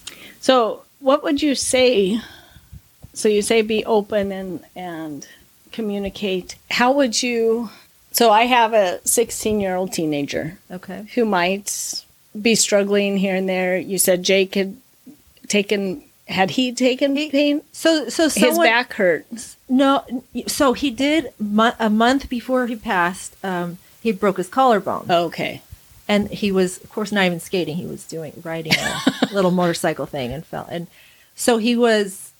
So, 0.41 0.83
what 0.99 1.23
would 1.23 1.41
you 1.41 1.55
say? 1.55 2.19
So 3.13 3.27
you 3.27 3.41
say 3.41 3.61
be 3.61 3.83
open 3.85 4.31
and 4.31 4.63
and 4.75 5.27
communicate. 5.71 6.55
How 6.71 6.91
would 6.91 7.21
you? 7.23 7.69
So 8.11 8.31
I 8.31 8.43
have 8.45 8.73
a 8.73 8.99
16 9.05 9.59
year 9.59 9.75
old 9.75 9.91
teenager 9.93 10.57
okay 10.71 11.05
who 11.15 11.25
might 11.25 11.67
be 12.39 12.55
struggling 12.55 13.17
here 13.17 13.35
and 13.35 13.47
there. 13.47 13.77
You 13.77 13.97
said 13.97 14.23
Jayke 14.23 14.53
had 14.55 14.77
taken. 15.47 16.03
Had 16.27 16.51
he 16.51 16.71
taken 16.73 17.15
pain? 17.15 17.63
so 17.71 18.07
so 18.09 18.29
His 18.29 18.57
back 18.59 18.93
hurts. 18.93 19.57
no 19.67 20.03
so 20.47 20.73
he 20.73 20.91
did 20.91 21.33
mo- 21.39 21.73
a 21.79 21.89
month 21.89 22.29
before 22.29 22.67
he 22.67 22.75
passed 22.75 23.35
um 23.43 23.79
he 24.03 24.11
broke 24.11 24.37
his 24.37 24.47
collarbone 24.47 25.07
Okay. 25.09 25.61
And 26.09 26.27
he 26.29 26.51
was 26.51 26.83
of 26.83 26.89
course 26.89 27.11
not 27.13 27.25
even 27.25 27.39
skating. 27.39 27.77
He 27.77 27.85
was 27.85 28.03
doing 28.03 28.33
riding 28.43 28.73
a 28.75 29.01
little 29.31 29.51
motorcycle 29.51 30.07
thing 30.07 30.33
and 30.33 30.45
fell. 30.45 30.67
And 30.69 30.87
so 31.35 31.57
he 31.59 31.77
was 31.77 32.31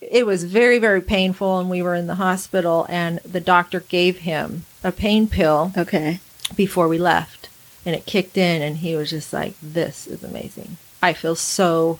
it 0.00 0.26
was 0.26 0.44
very 0.44 0.78
very 0.78 1.00
painful. 1.00 1.58
And 1.58 1.68
we 1.70 1.82
were 1.82 1.96
in 1.96 2.06
the 2.06 2.16
hospital 2.16 2.86
and 2.88 3.18
the 3.20 3.40
doctor 3.40 3.80
gave 3.80 4.18
him 4.18 4.66
a 4.84 4.92
pain 4.92 5.26
pill 5.28 5.72
Okay. 5.76 6.20
before 6.54 6.86
we 6.86 6.98
left. 6.98 7.48
And 7.86 7.96
it 7.96 8.04
kicked 8.06 8.36
in 8.36 8.62
and 8.62 8.76
he 8.78 8.94
was 8.94 9.10
just 9.10 9.32
like 9.32 9.54
this 9.62 10.06
is 10.06 10.22
amazing. 10.22 10.76
I 11.02 11.14
feel 11.14 11.34
so 11.34 11.98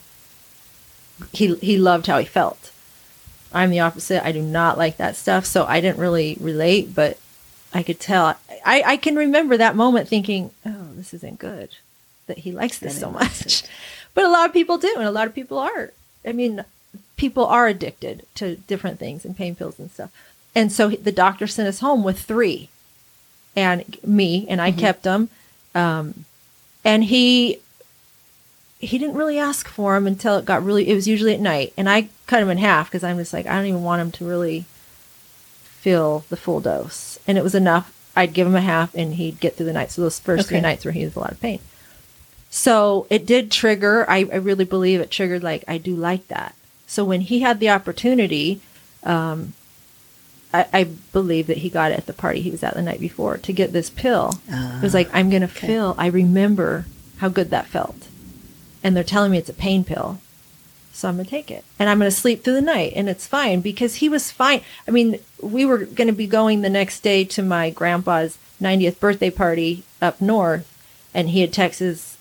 he 1.32 1.54
he 1.56 1.78
loved 1.78 2.06
how 2.06 2.18
he 2.18 2.26
felt. 2.26 2.70
I'm 3.54 3.70
the 3.70 3.80
opposite. 3.80 4.22
I 4.26 4.32
do 4.32 4.42
not 4.42 4.76
like 4.76 4.98
that 4.98 5.16
stuff. 5.16 5.46
So 5.46 5.64
i 5.64 5.80
didn't 5.80 5.98
really 5.98 6.36
relate 6.40 6.94
but 6.94 7.16
i 7.74 7.82
could 7.82 8.00
tell. 8.00 8.36
I 8.64 8.82
i 8.86 8.96
can 8.96 9.16
remember 9.16 9.56
that 9.56 9.76
moment 9.76 10.08
thinking 10.08 10.50
oh 10.64 10.88
this 10.94 11.12
isn't 11.14 11.38
good 11.38 11.70
that 12.26 12.38
he 12.38 12.52
likes 12.52 12.78
this 12.78 12.98
so 12.98 13.10
much. 13.10 13.62
But 14.14 14.24
a 14.24 14.30
lot 14.30 14.46
of 14.46 14.54
people 14.54 14.78
do 14.78 14.94
and 14.96 15.06
a 15.06 15.10
lot 15.10 15.26
of 15.26 15.34
people 15.34 15.58
are. 15.58 15.92
I 16.24 16.32
mean 16.32 16.64
people 17.16 17.44
are 17.44 17.66
addicted 17.66 18.26
to 18.36 18.56
different 18.56 18.98
things 18.98 19.26
and 19.26 19.36
pain 19.36 19.54
pills 19.54 19.78
and 19.78 19.90
stuff. 19.90 20.10
And 20.54 20.72
so 20.72 20.88
the 20.88 21.12
doctor 21.12 21.46
sent 21.46 21.68
us 21.68 21.80
home 21.80 22.02
with 22.02 22.20
three. 22.20 22.70
And 23.54 23.98
me 24.06 24.46
and 24.48 24.60
I 24.60 24.72
kept 24.72 25.02
them. 25.02 25.28
Um, 25.74 26.24
and 26.82 27.04
he 27.04 27.58
he 28.78 28.98
didn't 28.98 29.16
really 29.16 29.38
ask 29.38 29.68
for 29.68 29.94
them 29.94 30.06
until 30.06 30.36
it 30.36 30.44
got 30.44 30.64
really. 30.64 30.88
It 30.88 30.94
was 30.94 31.08
usually 31.08 31.34
at 31.34 31.40
night, 31.40 31.72
and 31.76 31.88
I 31.88 32.08
cut 32.26 32.42
him 32.42 32.50
in 32.50 32.58
half 32.58 32.88
because 32.88 33.02
I'm 33.02 33.18
just 33.18 33.32
like 33.32 33.46
I 33.46 33.56
don't 33.56 33.66
even 33.66 33.82
want 33.82 34.02
him 34.02 34.12
to 34.12 34.26
really 34.26 34.64
feel 35.86 36.24
the 36.30 36.36
full 36.36 36.58
dose, 36.58 37.16
and 37.28 37.38
it 37.38 37.44
was 37.44 37.54
enough. 37.54 37.92
I'd 38.16 38.32
give 38.32 38.48
him 38.48 38.56
a 38.56 38.60
half, 38.60 38.92
and 38.96 39.14
he'd 39.14 39.38
get 39.38 39.54
through 39.54 39.66
the 39.66 39.72
night. 39.72 39.92
So 39.92 40.02
those 40.02 40.18
first 40.18 40.48
three 40.48 40.60
nights 40.60 40.84
where 40.84 40.90
he 40.90 41.04
was 41.04 41.14
a 41.14 41.20
lot 41.20 41.30
of 41.30 41.40
pain. 41.40 41.60
So 42.50 43.06
it 43.08 43.24
did 43.24 43.52
trigger. 43.52 44.04
I, 44.10 44.28
I 44.32 44.36
really 44.36 44.64
believe 44.64 45.00
it 45.00 45.12
triggered. 45.12 45.44
Like 45.44 45.62
I 45.68 45.78
do 45.78 45.94
like 45.94 46.26
that. 46.26 46.56
So 46.88 47.04
when 47.04 47.20
he 47.20 47.38
had 47.38 47.60
the 47.60 47.70
opportunity, 47.70 48.60
um, 49.04 49.52
I, 50.52 50.66
I 50.72 50.84
believe 51.12 51.46
that 51.46 51.58
he 51.58 51.70
got 51.70 51.92
it 51.92 51.98
at 51.98 52.06
the 52.06 52.12
party 52.12 52.40
he 52.40 52.50
was 52.50 52.64
at 52.64 52.74
the 52.74 52.82
night 52.82 52.98
before 52.98 53.36
to 53.36 53.52
get 53.52 53.72
this 53.72 53.88
pill. 53.88 54.40
it 54.48 54.82
was 54.82 54.94
like, 54.94 55.08
I'm 55.12 55.30
going 55.30 55.42
to 55.42 55.48
okay. 55.48 55.68
feel, 55.68 55.94
I 55.96 56.08
remember 56.08 56.86
how 57.18 57.28
good 57.28 57.50
that 57.50 57.66
felt. 57.66 58.08
And 58.82 58.96
they're 58.96 59.04
telling 59.04 59.30
me 59.30 59.38
it's 59.38 59.48
a 59.48 59.54
pain 59.54 59.84
pill. 59.84 60.18
So 60.96 61.08
I'm 61.08 61.16
going 61.16 61.26
to 61.26 61.30
take 61.30 61.50
it. 61.50 61.64
And 61.78 61.88
I'm 61.88 61.98
going 61.98 62.10
to 62.10 62.16
sleep 62.16 62.42
through 62.42 62.54
the 62.54 62.62
night. 62.62 62.92
And 62.96 63.08
it's 63.08 63.26
fine 63.26 63.60
because 63.60 63.96
he 63.96 64.08
was 64.08 64.30
fine. 64.30 64.62
I 64.88 64.90
mean, 64.90 65.20
we 65.40 65.66
were 65.66 65.78
going 65.78 66.08
to 66.08 66.14
be 66.14 66.26
going 66.26 66.62
the 66.62 66.70
next 66.70 67.00
day 67.00 67.24
to 67.24 67.42
my 67.42 67.70
grandpa's 67.70 68.38
90th 68.60 68.98
birthday 68.98 69.30
party 69.30 69.84
up 70.00 70.20
north. 70.20 70.72
And 71.12 71.30
he 71.30 71.40
had 71.40 71.52
texted 71.52 71.78
his 71.78 72.16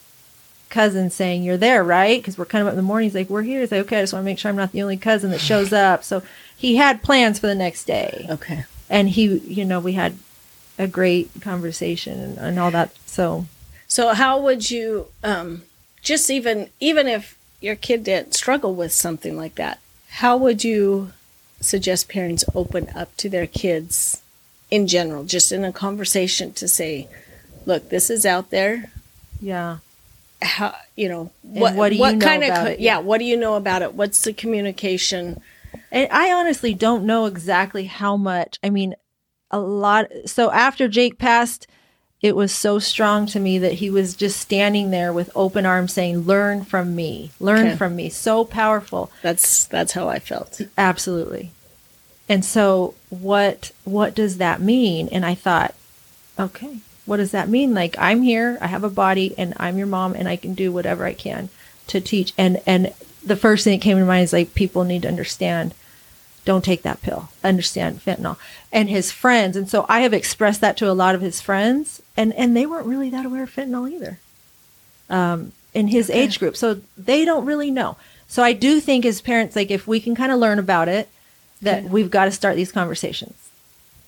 cousin 0.70 1.10
saying, 1.10 1.44
You're 1.44 1.58
there, 1.58 1.84
right? 1.84 2.20
Because 2.20 2.38
we're 2.38 2.46
kind 2.46 2.62
of 2.62 2.67
up 2.67 2.74
in 2.74 2.77
the 2.77 2.84
morning. 2.84 3.08
He's 3.08 3.15
like, 3.15 3.29
We're 3.29 3.44
here. 3.44 3.62
He's 3.62 3.72
like, 3.72 3.82
Okay, 3.82 4.00
I 4.00 4.01
just 4.01 4.13
want 4.13 4.24
to 4.24 4.25
make 4.25 4.39
sure 4.39 4.50
I'm 4.50 4.58
not 4.58 4.72
the 4.72 4.82
only 4.82 4.98
cousin 4.98 5.32
that 5.32 5.39
shows 5.41 5.72
up. 5.72 6.03
So 6.03 6.22
he 6.55 6.75
had 6.75 7.01
plans 7.01 7.39
for 7.39 7.48
the 7.48 7.55
next 7.55 7.86
day. 7.86 8.25
Okay. 8.29 8.65
And 8.89 9.10
he, 9.10 9.38
you 9.39 9.65
know, 9.65 9.79
we 9.79 9.94
had 9.94 10.17
a 10.77 10.88
great 10.88 11.29
conversation 11.41 12.20
and, 12.20 12.38
and 12.38 12.60
all 12.60 12.72
that. 12.72 12.91
So, 13.05 13.46
So 13.88 14.13
how 14.13 14.39
would 14.41 14.70
you 14.70 15.08
um 15.24 15.63
just 16.01 16.29
even 16.29 16.70
even 16.79 17.08
if 17.08 17.38
your 17.65 17.75
kid 17.75 18.03
didn't 18.03 18.34
struggle 18.36 18.74
with 18.75 18.91
something 18.93 19.36
like 19.36 19.55
that, 19.55 19.79
how 20.10 20.38
would 20.38 20.63
you 20.63 21.12
suggest 21.60 22.07
parents 22.07 22.45
open 22.53 22.88
up 22.95 23.15
to 23.17 23.27
their 23.29 23.48
kids 23.48 24.22
in 24.69 24.88
general, 24.88 25.24
just 25.24 25.51
in 25.51 25.65
a 25.65 25.74
conversation 25.74 26.53
to 26.53 26.67
say, 26.67 27.07
look, 27.65 27.89
this 27.89 28.10
is 28.10 28.25
out 28.25 28.50
there. 28.51 28.91
yeah. 29.41 29.77
How 30.41 30.75
you 30.98 31.07
know 31.07 31.31
And 31.55 31.77
what 31.77 31.89
do 31.89 31.95
you 31.95 32.01
know 32.12 32.19
kind 32.19 32.43
of 32.43 32.67
it? 32.67 32.79
yeah, 32.79 33.00
what 33.00 33.19
do 33.19 33.25
you 33.25 33.38
know 33.38 33.55
about 33.55 33.81
it? 33.81 33.93
What's 33.93 34.22
the 34.22 34.34
communication? 34.34 35.41
And 35.91 36.07
I 36.12 36.31
honestly 36.34 36.74
don't 36.74 37.05
know 37.05 37.25
exactly 37.25 37.86
how 37.86 38.17
much. 38.17 38.60
I 38.62 38.69
mean, 38.69 38.95
a 39.50 39.60
lot. 39.60 40.07
So 40.25 40.51
after 40.51 40.89
Jayke 40.89 41.17
passed, 41.17 41.67
it 42.25 42.36
was 42.36 42.51
so 42.51 42.79
strong 42.79 43.27
to 43.27 43.39
me 43.39 43.60
that 43.60 43.74
he 43.74 43.91
was 43.91 44.15
just 44.15 44.39
standing 44.41 44.89
there 44.89 45.13
with 45.13 45.29
open 45.36 45.63
arms 45.63 45.94
saying, 45.94 46.22
Learn 46.22 46.65
from 46.65 46.96
me, 46.96 47.29
learn 47.39 47.67
Okay. 47.67 47.75
from 47.75 47.96
me. 47.96 48.10
So 48.10 48.44
powerful. 48.44 49.12
That's 49.22 49.65
that's 49.65 49.91
how 49.91 50.10
I 50.10 50.17
felt. 50.17 50.60
Absolutely. 50.75 51.51
And 52.27 52.44
so 52.44 52.96
what 53.12 53.72
what 53.84 54.15
does 54.15 54.39
that 54.39 54.60
mean? 54.60 55.08
And 55.12 55.24
I 55.24 55.36
thought, 55.36 55.75
okay, 56.39 56.79
what 57.05 57.17
does 57.17 57.29
that 57.29 57.48
mean? 57.48 57.75
Like 57.75 57.96
I'm 58.00 58.24
here, 58.24 58.58
I 58.60 58.65
have 58.65 58.84
a 58.84 58.89
body 58.89 59.36
and 59.38 59.53
I'm 59.58 59.77
your 59.77 59.86
mom 59.86 60.15
and 60.15 60.27
I 60.27 60.36
can 60.36 60.55
do 60.55 60.72
whatever 60.72 61.05
I 61.05 61.13
can 61.13 61.50
to 61.89 62.01
teach. 62.01 62.34
And 62.39 62.60
and 62.65 62.91
the 63.24 63.36
first 63.36 63.63
thing 63.65 63.77
that 63.77 63.84
came 63.84 64.00
to 64.00 64.05
mind 64.05 64.24
is 64.24 64.34
like 64.34 64.55
people 64.55 64.84
need 64.84 65.03
to 65.03 65.08
understand 65.08 65.75
don't 66.45 66.63
take 66.63 66.83
that 66.83 67.01
pill. 67.01 67.29
Understand 67.43 68.01
fentanyl. 68.05 68.37
And 68.71 68.89
his 68.89 69.11
friends, 69.11 69.57
and 69.57 69.67
so 69.69 69.85
I 69.89 70.01
have 70.01 70.13
expressed 70.13 70.61
that 70.61 70.77
to 70.77 70.89
a 70.89 70.93
lot 70.93 71.15
of 71.15 71.21
his 71.21 71.41
friends 71.41 72.01
and 72.15 72.33
and 72.33 72.55
they 72.55 72.65
weren't 72.65 72.87
really 72.87 73.09
that 73.09 73.25
aware 73.25 73.43
of 73.43 73.53
fentanyl 73.53 73.91
either. 73.91 74.19
Um 75.09 75.51
in 75.73 75.87
his 75.89 76.09
Okay. 76.09 76.21
age 76.21 76.39
group. 76.39 76.55
So 76.55 76.79
they 76.97 77.25
don't 77.25 77.45
really 77.45 77.69
know. 77.71 77.97
So 78.27 78.41
I 78.43 78.53
do 78.53 78.79
think 78.79 79.05
as 79.05 79.21
parents 79.21 79.55
like 79.55 79.69
if 79.71 79.85
we 79.87 79.99
can 79.99 80.15
kind 80.15 80.31
of 80.31 80.39
learn 80.39 80.59
about 80.59 80.87
it 80.87 81.09
that 81.61 81.79
Okay. 81.79 81.87
we've 81.87 82.11
got 82.11 82.25
to 82.25 82.31
start 82.31 82.55
these 82.55 82.71
conversations. 82.71 83.35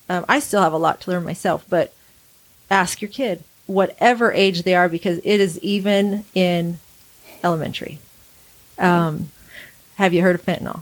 Um, 0.08 0.24
I 0.28 0.38
still 0.38 0.62
have 0.62 0.72
a 0.72 0.78
lot 0.78 1.00
to 1.02 1.10
learn 1.10 1.24
myself, 1.24 1.64
but 1.68 1.92
ask 2.70 3.02
your 3.02 3.10
kid, 3.10 3.42
whatever 3.66 4.32
age 4.32 4.62
they 4.62 4.74
are, 4.74 4.88
because 4.88 5.18
it 5.24 5.40
is 5.40 5.58
even 5.60 6.24
in 6.34 6.78
elementary. 7.44 7.98
Um, 8.78 9.30
have 9.96 10.14
you 10.14 10.22
heard 10.22 10.34
of 10.36 10.44
fentanyl? 10.44 10.80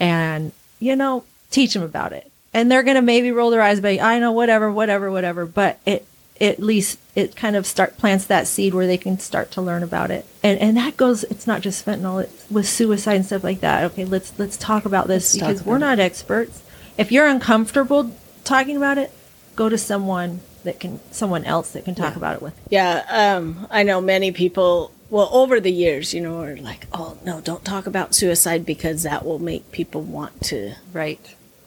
And, 0.00 0.52
you 0.78 0.96
know, 0.96 1.24
teach 1.50 1.74
them 1.74 1.82
about 1.82 2.12
it. 2.12 2.30
And 2.54 2.70
they're 2.70 2.82
going 2.82 2.96
to 2.96 3.02
maybe 3.02 3.30
roll 3.30 3.50
their 3.50 3.62
eyes, 3.62 3.80
but 3.80 4.00
I 4.00 4.18
know, 4.18 4.32
whatever, 4.32 4.72
whatever, 4.72 5.10
whatever. 5.10 5.44
But 5.46 5.78
it, 5.84 6.06
at 6.40 6.60
least 6.60 6.98
it 7.14 7.36
kind 7.36 7.56
of 7.56 7.66
start 7.66 7.98
plants 7.98 8.24
that 8.26 8.46
seed 8.46 8.72
where 8.72 8.86
they 8.86 8.96
can 8.96 9.18
start 9.18 9.50
to 9.52 9.60
learn 9.60 9.82
about 9.82 10.10
it. 10.10 10.24
And 10.42 10.58
and 10.60 10.76
that 10.76 10.96
goes 10.96 11.24
it's 11.24 11.46
not 11.46 11.60
just 11.62 11.84
fentanyl, 11.84 12.22
it's 12.22 12.48
with 12.50 12.68
suicide 12.68 13.16
and 13.16 13.26
stuff 13.26 13.42
like 13.44 13.60
that. 13.60 13.84
Okay, 13.90 14.04
let's 14.04 14.32
let's 14.38 14.56
talk 14.56 14.84
about 14.84 15.08
this 15.08 15.34
Let's 15.34 15.46
because 15.48 15.66
we're 15.66 15.76
about 15.76 15.96
not 15.96 15.98
experts. 15.98 16.62
If 16.96 17.12
you're 17.12 17.26
uncomfortable 17.26 18.12
talking 18.44 18.76
about 18.76 18.98
it, 18.98 19.10
go 19.56 19.68
to 19.68 19.76
someone 19.76 20.40
that 20.64 20.80
can 20.80 21.00
someone 21.10 21.44
else 21.44 21.72
that 21.72 21.84
can 21.84 21.94
talk 21.94 22.12
Yeah. 22.12 22.18
about 22.18 22.36
it 22.36 22.42
with. 22.42 22.54
Yeah, 22.70 23.04
um, 23.36 23.66
I 23.70 23.82
know 23.82 24.00
many 24.00 24.32
people. 24.32 24.92
Well, 25.10 25.28
over 25.32 25.58
the 25.58 25.72
years, 25.72 26.12
you 26.12 26.20
know, 26.20 26.42
are 26.42 26.56
like, 26.56 26.86
"Oh 26.92 27.16
no, 27.24 27.40
don't 27.40 27.64
talk 27.64 27.86
about 27.86 28.14
suicide 28.14 28.66
because 28.66 29.02
that 29.04 29.24
will 29.24 29.38
make 29.38 29.72
people 29.72 30.02
want 30.02 30.42
to 30.44 30.74
Right. 30.92 31.20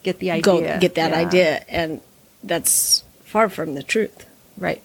Get 0.03 0.19
the 0.19 0.31
idea. 0.31 0.43
go 0.43 0.79
get 0.79 0.95
that 0.95 1.12
Yeah. 1.12 1.17
idea," 1.17 1.65
and 1.67 2.01
that's 2.43 3.03
far 3.24 3.50
from 3.50 3.74
the 3.75 3.83
truth. 3.83 4.25
Right. 4.57 4.81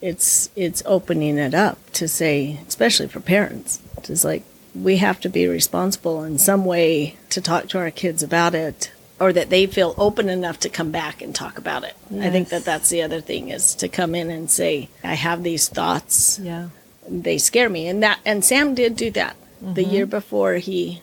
It's 0.00 0.50
it's 0.56 0.82
opening 0.86 1.36
it 1.36 1.54
up 1.54 1.78
to 1.94 2.06
say, 2.08 2.58
especially 2.68 3.08
for 3.08 3.20
parents, 3.20 3.80
it's 4.08 4.24
like 4.24 4.44
we 4.74 4.98
have 4.98 5.18
to 5.20 5.28
be 5.28 5.46
responsible 5.48 6.22
in 6.22 6.38
some 6.38 6.64
way 6.64 7.16
to 7.30 7.40
talk 7.40 7.68
to 7.70 7.78
our 7.78 7.90
kids 7.90 8.22
about 8.22 8.54
it, 8.54 8.92
or 9.18 9.32
that 9.32 9.50
they 9.50 9.66
feel 9.66 9.94
open 9.98 10.28
enough 10.28 10.60
to 10.60 10.68
come 10.68 10.92
back 10.92 11.20
and 11.20 11.34
talk 11.34 11.58
about 11.58 11.82
it. 11.82 11.94
I 12.20 12.30
think 12.30 12.50
that 12.50 12.64
that's 12.64 12.88
the 12.88 13.02
other 13.02 13.20
thing 13.20 13.48
is 13.50 13.74
to 13.74 13.88
come 13.88 14.14
in 14.14 14.30
and 14.30 14.48
say, 14.48 14.88
"I 15.02 15.14
have 15.14 15.42
these 15.42 15.68
thoughts." 15.68 16.38
Yeah. 16.42 16.68
They 17.10 17.38
scare 17.38 17.68
me. 17.68 17.86
And 17.88 18.02
that 18.02 18.20
and 18.24 18.44
sam 18.44 18.74
did 18.74 18.96
do 18.96 19.10
that. 19.12 19.36
The 19.60 19.82
Mm-hmm. 19.82 19.90
year 19.94 20.06
before 20.06 20.54
he 20.54 21.02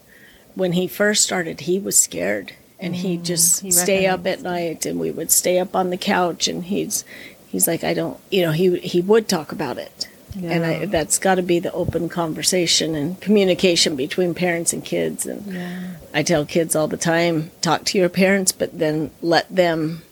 when 0.55 0.71
he 0.73 0.87
first 0.87 1.23
started 1.23 1.61
he 1.61 1.77
was 1.79 1.97
scared. 1.97 2.53
And 2.79 2.95
he'd 2.95 3.23
just 3.25 3.61
he 3.61 3.71
stay 3.71 4.05
up 4.07 4.25
at 4.27 4.41
night 4.41 4.85
and 4.85 4.99
we 4.99 5.09
would 5.11 5.31
stay 5.31 5.57
up 5.59 5.75
on 5.75 5.89
the 5.89 5.97
couch 5.97 6.47
and 6.47 6.63
he's 6.65 7.03
he's 7.47 7.67
like 7.67 7.83
i 7.83 7.93
don't 7.93 8.19
you 8.29 8.41
know 8.43 8.51
he 8.51 8.77
he 8.79 9.01
would 9.01 9.27
talk 9.27 9.51
about 9.51 9.77
it. 9.77 10.07
And 10.35 10.63
I, 10.63 10.85
that's 10.85 11.17
got 11.17 11.35
to 11.35 11.41
be 11.41 11.57
the 11.57 11.71
open 11.71 12.09
conversation 12.09 12.93
and 12.93 13.19
communication 13.19 13.95
between 13.95 14.35
parents 14.35 14.71
and 14.73 14.85
kids. 14.85 15.25
And 15.25 15.51
Yeah. 15.51 15.79
i 16.13 16.21
tell 16.23 16.45
kids 16.45 16.75
all 16.75 16.87
the 16.87 16.97
time 16.97 17.49
talk 17.61 17.83
to 17.85 17.97
your 17.97 18.09
parents 18.09 18.51
but 18.51 18.77
then 18.77 19.09
let 19.23 19.45
them 19.53 20.03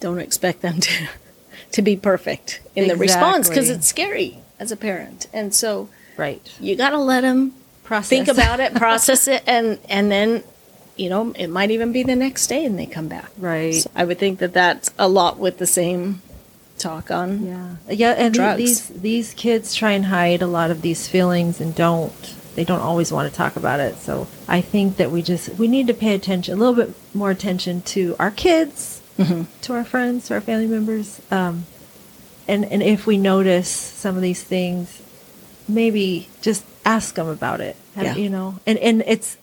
don't 0.00 0.18
expect 0.18 0.62
them 0.62 0.80
to 0.80 1.08
to 1.72 1.82
be 1.82 1.96
perfect 1.96 2.60
in 2.74 2.88
the 2.88 2.96
response 2.96 3.48
because 3.48 3.68
it's 3.70 3.86
scary 3.86 4.38
as 4.62 4.70
a 4.72 4.76
parent 4.76 5.26
and 5.32 5.52
so 5.54 5.88
Right. 6.16 6.42
you 6.60 6.76
got 6.76 6.90
to 6.90 6.98
let 6.98 7.22
them 7.22 7.52
Process. 7.84 8.08
think 8.08 8.28
about 8.28 8.60
it, 8.60 8.74
process 8.86 9.26
it, 9.28 9.42
and 9.46 9.78
and 9.88 10.10
then, 10.10 10.44
you 10.96 11.08
know, 11.10 11.32
it 11.32 11.48
might 11.48 11.70
even 11.70 11.90
be 11.92 12.02
the 12.04 12.14
next 12.14 12.46
day 12.46 12.64
and 12.64 12.78
they 12.78 12.86
come 12.86 13.08
back. 13.08 13.30
Right. 13.38 13.74
So 13.74 13.90
I 13.94 14.04
would 14.04 14.18
think 14.18 14.38
that 14.38 14.52
that's 14.52 14.90
a 14.98 15.08
lot 15.08 15.38
with 15.38 15.58
the 15.58 15.66
same 15.66 16.22
talk 16.78 17.10
on. 17.10 17.28
Yeah, 17.46 17.76
yeah, 18.02 18.12
and 18.12 18.32
Drugs. 18.34 18.58
these 18.58 18.88
these 18.88 19.34
kids 19.34 19.74
try 19.74 19.92
and 19.92 20.04
hide 20.06 20.42
a 20.42 20.46
lot 20.46 20.70
of 20.70 20.82
these 20.82 21.08
feelings 21.08 21.60
and 21.60 21.74
don't. 21.74 22.34
They 22.54 22.64
don't 22.64 22.80
always 22.80 23.10
want 23.10 23.30
to 23.30 23.34
talk 23.36 23.56
about 23.56 23.80
it. 23.80 23.96
So 23.96 24.26
I 24.46 24.60
think 24.60 24.96
that 24.98 25.10
we 25.10 25.22
just 25.22 25.48
we 25.58 25.66
need 25.68 25.86
to 25.88 25.94
pay 25.94 26.14
attention, 26.14 26.54
a 26.54 26.56
little 26.62 26.74
bit 26.82 26.94
more 27.14 27.30
attention 27.30 27.80
to 27.96 28.14
our 28.18 28.30
kids, 28.30 29.00
to 29.16 29.72
our 29.72 29.84
friends, 29.84 30.28
to 30.28 30.34
our 30.34 30.40
family 30.40 30.66
members, 30.66 31.20
um, 31.30 31.64
and 32.48 32.64
and 32.64 32.82
if 32.82 33.06
we 33.06 33.18
notice 33.18 33.68
some 33.68 34.16
of 34.16 34.22
these 34.22 34.42
things, 34.42 35.00
maybe 35.68 36.28
just 36.40 36.64
ask 36.84 37.14
them 37.14 37.28
about 37.28 37.60
it. 37.60 37.76
Have- 37.94 38.04
Yeah. 38.04 38.16
You 38.16 38.30
know, 38.30 38.60
and 38.66 38.78
and 38.78 39.02
it's. 39.06 39.36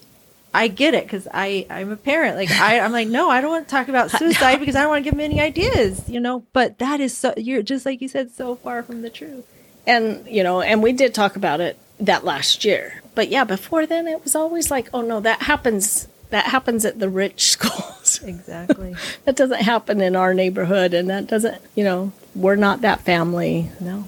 I 0.52 0.68
get 0.68 0.96
it 0.96 1.04
because 1.04 1.28
I 1.32 1.68
I'm 1.70 1.92
a 1.92 1.96
parent. 1.96 2.36
Like 2.36 2.50
I 2.50 2.80
I'm 2.80 2.92
like 2.92 3.08
no, 3.08 3.30
I 3.30 3.40
don't 3.40 3.52
want 3.52 3.68
to 3.68 3.72
talk 3.72 3.88
about 3.88 4.10
suicide 4.20 4.60
because 4.60 4.76
I 4.76 4.82
don't 4.82 4.90
want 4.90 5.04
to 5.04 5.10
give 5.10 5.14
them 5.18 5.22
any 5.22 5.40
ideas. 5.40 6.10
You 6.10 6.20
know, 6.20 6.44
but 6.54 6.80
that 6.80 7.00
is 7.00 7.16
so 7.16 7.34
you're 7.38 7.62
just 7.62 7.86
like 7.86 8.02
you 8.02 8.08
said, 8.08 8.32
so 8.32 8.56
far 8.56 8.82
from 8.82 9.04
the 9.04 9.10
truth. 9.12 9.46
And, 9.88 10.28
you 10.28 10.44
know, 10.44 10.62
and 10.62 10.84
we 10.84 10.92
did 10.92 11.14
talk 11.16 11.36
about 11.36 11.62
it 11.62 11.78
that 12.00 12.24
last 12.24 12.64
year. 12.66 13.02
But 13.16 13.30
yeah, 13.30 13.44
before 13.44 13.86
then 13.88 14.08
it 14.08 14.24
was 14.24 14.36
always 14.36 14.70
like, 14.70 14.90
oh 14.94 15.02
no, 15.02 15.20
that 15.20 15.44
happens 15.44 16.08
that 16.32 16.46
happens 16.46 16.84
at 16.86 17.00
the 17.00 17.10
rich 17.10 17.42
schools. 17.52 18.20
Exactly. 18.24 18.96
that 19.26 19.36
doesn't 19.36 19.62
happen 19.62 20.02
in 20.02 20.16
our 20.16 20.34
neighborhood 20.34 20.94
and 20.96 21.10
that 21.12 21.28
doesn't, 21.28 21.62
you 21.76 21.84
know, 21.84 22.12
we're 22.36 22.56
not 22.56 22.82
that 22.82 23.02
family. 23.02 23.70
no, 23.80 24.06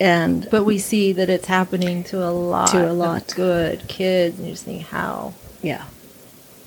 And 0.00 0.46
but 0.50 0.64
we 0.64 0.78
see 0.78 1.12
that 1.12 1.28
it's 1.30 1.46
happening 1.46 2.04
to 2.04 2.22
a 2.24 2.30
lot 2.30 2.70
To 2.70 2.84
a 2.86 2.90
of 2.90 2.96
lot. 2.96 3.32
good 3.36 3.86
kids, 3.88 4.38
and 4.38 4.46
you 4.48 4.52
just 4.54 4.64
think 4.64 4.82
how. 4.86 5.34
Yeah, 5.62 5.84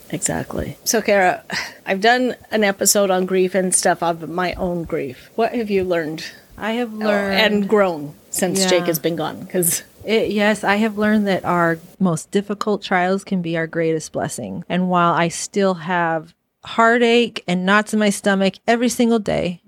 exactly. 0.09 0.77
So, 0.83 1.01
Kara, 1.01 1.43
I've 1.85 2.01
done 2.01 2.35
an 2.51 2.63
episode 2.63 3.09
on 3.11 3.25
grief 3.25 3.55
and 3.55 3.73
stuff 3.73 4.01
of 4.03 4.27
my 4.29 4.53
own 4.53 4.83
grief. 4.83 5.29
What 5.35 5.53
have 5.55 5.69
you 5.69 5.83
learned 5.83 6.25
I 6.57 6.71
have 6.73 6.93
Oh, 6.93 6.97
learned 6.97 7.33
and 7.39 7.69
grown 7.69 8.15
since 8.29 8.59
Yeah. 8.59 8.71
Jayke 8.71 8.87
has 8.87 8.99
been 8.99 9.15
gone? 9.15 9.41
Because 9.41 9.83
It, 10.03 10.31
yes, 10.31 10.63
I 10.63 10.77
have 10.77 10.97
learned 10.97 11.27
that 11.27 11.45
our 11.45 11.77
most 11.99 12.31
difficult 12.31 12.81
trials 12.81 13.23
can 13.23 13.41
be 13.41 13.57
our 13.57 13.67
greatest 13.67 14.11
blessing. 14.11 14.63
And 14.69 14.89
while 14.89 15.13
I 15.13 15.27
still 15.27 15.75
have 15.75 16.33
heartache 16.63 17.43
and 17.47 17.65
knots 17.65 17.93
in 17.93 17.99
my 17.99 18.09
stomach 18.09 18.55
every 18.67 18.89
single 18.89 19.19
day, 19.19 19.61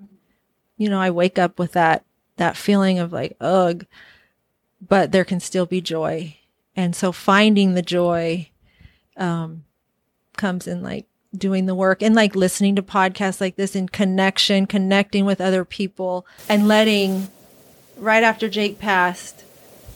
you 0.80 0.90
know, 0.90 1.00
I 1.00 1.12
wake 1.12 1.38
up 1.38 1.60
with 1.60 1.74
that 1.74 2.04
that 2.38 2.58
feeling 2.58 2.98
of 2.98 3.14
like 3.14 3.36
ugh, 3.40 3.86
but 4.82 5.12
there 5.12 5.26
can 5.26 5.40
still 5.40 5.68
be 5.68 5.82
joy. 5.82 6.38
And 6.76 6.96
so 6.96 7.12
finding 7.12 7.74
the 7.74 7.82
joy 7.82 8.50
um, 9.18 9.66
comes 10.38 10.66
in 10.66 10.82
like 10.82 11.06
doing 11.38 11.66
the 11.66 11.76
work 11.76 12.02
and 12.02 12.16
like 12.16 12.34
listening 12.34 12.78
to 12.78 12.82
podcasts 12.82 13.42
like 13.42 13.58
this 13.58 13.76
in 13.76 13.90
connection, 13.90 14.66
connecting 14.66 15.26
with 15.26 15.42
other 15.42 15.66
people 15.66 16.26
and 16.48 16.68
letting 16.68 17.28
right 17.98 18.24
after 18.24 18.48
Jayke 18.48 18.80
passed, 18.80 19.44